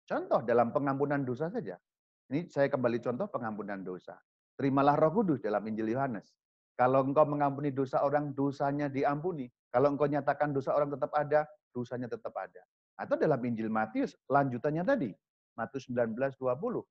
Contoh 0.03 0.43
dalam 0.43 0.75
pengampunan 0.75 1.23
dosa 1.23 1.47
saja. 1.47 1.79
Ini 2.27 2.51
saya 2.51 2.67
kembali 2.67 2.99
contoh 2.99 3.31
pengampunan 3.31 3.79
dosa. 3.79 4.19
Terimalah 4.59 4.99
roh 4.99 5.23
kudus 5.23 5.39
dalam 5.39 5.63
Injil 5.63 5.95
Yohanes. 5.95 6.35
Kalau 6.73 7.05
engkau 7.05 7.23
mengampuni 7.23 7.69
dosa 7.69 8.01
orang, 8.01 8.33
dosanya 8.33 8.89
diampuni. 8.89 9.45
Kalau 9.69 9.93
engkau 9.93 10.09
nyatakan 10.09 10.51
dosa 10.51 10.73
orang 10.73 10.89
tetap 10.91 11.13
ada, 11.13 11.45
dosanya 11.69 12.09
tetap 12.09 12.33
ada. 12.33 12.61
Atau 12.97 13.17
dalam 13.17 13.41
Injil 13.41 13.69
Matius, 13.69 14.13
lanjutannya 14.29 14.83
tadi, 14.85 15.09
Matius 15.57 15.89
19, 15.89 16.37
20. 16.37 16.81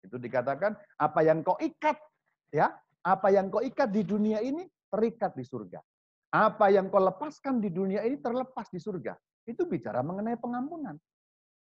Itu 0.00 0.16
dikatakan, 0.16 0.72
apa 0.96 1.20
yang 1.20 1.44
kau 1.44 1.60
ikat 1.60 2.00
Ya, 2.50 2.74
apa 3.06 3.30
yang 3.30 3.48
kau 3.48 3.62
ikat 3.62 3.94
di 3.94 4.02
dunia 4.02 4.42
ini 4.42 4.66
terikat 4.90 5.38
di 5.38 5.46
surga. 5.46 5.78
Apa 6.34 6.70
yang 6.70 6.90
kau 6.90 7.02
lepaskan 7.02 7.62
di 7.62 7.70
dunia 7.70 8.02
ini 8.06 8.18
terlepas 8.18 8.70
di 8.70 8.82
surga. 8.82 9.14
Itu 9.46 9.66
bicara 9.66 10.02
mengenai 10.02 10.38
pengampunan. 10.38 10.98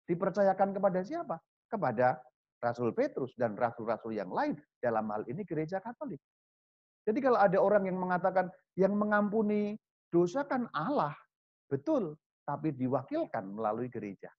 Dipercayakan 0.06 0.78
kepada 0.78 1.02
siapa? 1.02 1.42
Kepada 1.66 2.22
Rasul 2.62 2.94
Petrus 2.94 3.34
dan 3.34 3.58
rasul-rasul 3.58 4.14
yang 4.14 4.30
lain. 4.30 4.58
Dalam 4.78 5.10
hal 5.10 5.26
ini 5.26 5.42
gereja 5.42 5.82
Katolik. 5.82 6.22
Jadi 7.06 7.20
kalau 7.22 7.38
ada 7.38 7.58
orang 7.62 7.86
yang 7.86 7.98
mengatakan 7.98 8.50
yang 8.78 8.94
mengampuni 8.94 9.78
dosa 10.10 10.46
kan 10.46 10.70
Allah. 10.74 11.14
Betul, 11.70 12.18
tapi 12.46 12.72
diwakilkan 12.72 13.44
melalui 13.52 13.90
gereja. 13.90 14.30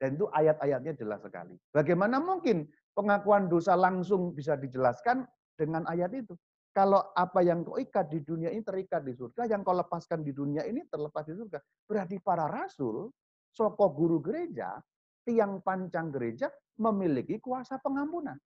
Dan 0.00 0.16
itu 0.16 0.26
ayat-ayatnya 0.32 0.96
jelas 0.96 1.20
sekali. 1.20 1.60
Bagaimana 1.70 2.16
mungkin 2.16 2.64
pengakuan 2.96 3.52
dosa 3.52 3.76
langsung 3.76 4.32
bisa 4.32 4.56
dijelaskan 4.56 5.28
dengan 5.54 5.84
ayat 5.84 6.16
itu? 6.16 6.32
Kalau 6.72 7.12
apa 7.12 7.44
yang 7.44 7.66
kau 7.66 7.76
ikat 7.76 8.08
di 8.08 8.24
dunia 8.24 8.48
ini 8.48 8.64
terikat 8.64 9.04
di 9.04 9.12
surga, 9.12 9.44
yang 9.44 9.60
kau 9.60 9.76
lepaskan 9.76 10.24
di 10.24 10.32
dunia 10.32 10.64
ini 10.64 10.86
terlepas 10.88 11.28
di 11.28 11.36
surga. 11.36 11.60
Berarti 11.84 12.16
para 12.22 12.48
rasul, 12.48 13.12
soko 13.52 13.92
guru 13.92 14.22
gereja, 14.24 14.80
tiang 15.26 15.60
pancang 15.60 16.08
gereja 16.08 16.48
memiliki 16.80 17.36
kuasa 17.42 17.76
pengampunan. 17.82 18.38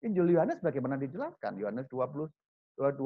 Injil 0.00 0.32
Yohanes 0.32 0.64
bagaimana 0.64 0.96
dijelaskan? 0.96 1.60
Yohanes 1.60 1.84
20, 1.92 2.24
20. 2.80 2.96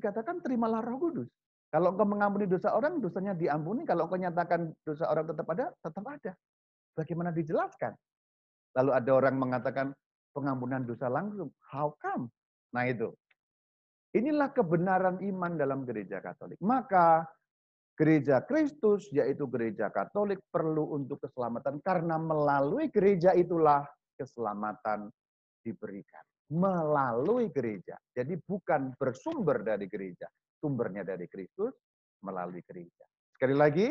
Dikatakan 0.00 0.42
terimalah 0.42 0.82
roh 0.82 0.98
kudus. 0.98 1.30
Kalau 1.68 1.92
engkau 1.92 2.08
mengampuni 2.08 2.48
dosa 2.48 2.72
orang, 2.72 2.96
dosanya 2.96 3.36
diampuni. 3.36 3.84
Kalau 3.84 4.08
engkau 4.08 4.16
nyatakan 4.16 4.72
dosa 4.80 5.04
orang 5.12 5.28
tetap 5.28 5.46
ada, 5.52 5.66
tetap 5.84 6.04
ada. 6.08 6.32
Bagaimana 6.96 7.30
dijelaskan? 7.30 7.92
Lalu 8.72 8.90
ada 8.96 9.10
orang 9.12 9.36
mengatakan 9.36 9.86
pengampunan 10.32 10.88
dosa 10.88 11.12
langsung. 11.12 11.52
How 11.68 11.92
come? 12.00 12.32
Nah 12.72 12.88
itu. 12.88 13.12
Inilah 14.16 14.48
kebenaran 14.56 15.20
iman 15.20 15.60
dalam 15.60 15.84
gereja 15.84 16.24
Katolik. 16.24 16.56
Maka 16.64 17.28
gereja 17.92 18.40
Kristus, 18.40 19.12
yaitu 19.12 19.44
gereja 19.44 19.92
Katolik, 19.92 20.40
perlu 20.48 20.96
untuk 20.96 21.20
keselamatan. 21.20 21.84
Karena 21.84 22.16
melalui 22.16 22.88
gereja 22.88 23.36
itulah 23.36 23.84
keselamatan 24.16 25.12
diberikan. 25.60 26.24
Melalui 26.48 27.52
gereja. 27.52 28.00
Jadi 28.16 28.40
bukan 28.40 28.96
bersumber 28.96 29.60
dari 29.60 29.84
gereja. 29.84 30.24
Sumbernya 30.58 31.06
dari 31.06 31.30
Kristus 31.30 31.74
melalui 32.22 32.62
gereja. 32.66 33.04
Sekali 33.34 33.54
lagi, 33.54 33.88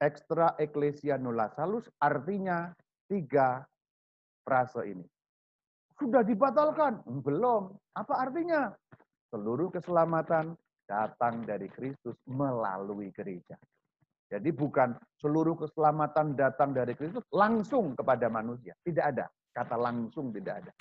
extra 0.00 0.56
ecclesia 0.56 1.20
nulla 1.20 1.52
salus 1.52 1.84
artinya 2.00 2.72
tiga 3.04 3.60
frase 4.40 4.88
ini. 4.88 5.04
Sudah 6.00 6.24
dibatalkan? 6.24 7.04
Belum. 7.20 7.76
Apa 7.92 8.24
artinya? 8.24 8.72
Seluruh 9.28 9.68
keselamatan 9.68 10.56
datang 10.88 11.44
dari 11.44 11.68
Kristus 11.68 12.16
melalui 12.24 13.12
gereja. 13.12 13.60
Jadi 14.30 14.48
bukan 14.54 14.96
seluruh 15.20 15.58
keselamatan 15.60 16.38
datang 16.38 16.72
dari 16.72 16.96
Kristus 16.96 17.22
langsung 17.34 17.92
kepada 17.92 18.32
manusia. 18.32 18.72
Tidak 18.80 19.04
ada. 19.04 19.28
Kata 19.52 19.76
langsung 19.76 20.32
tidak 20.32 20.64
ada. 20.64 20.72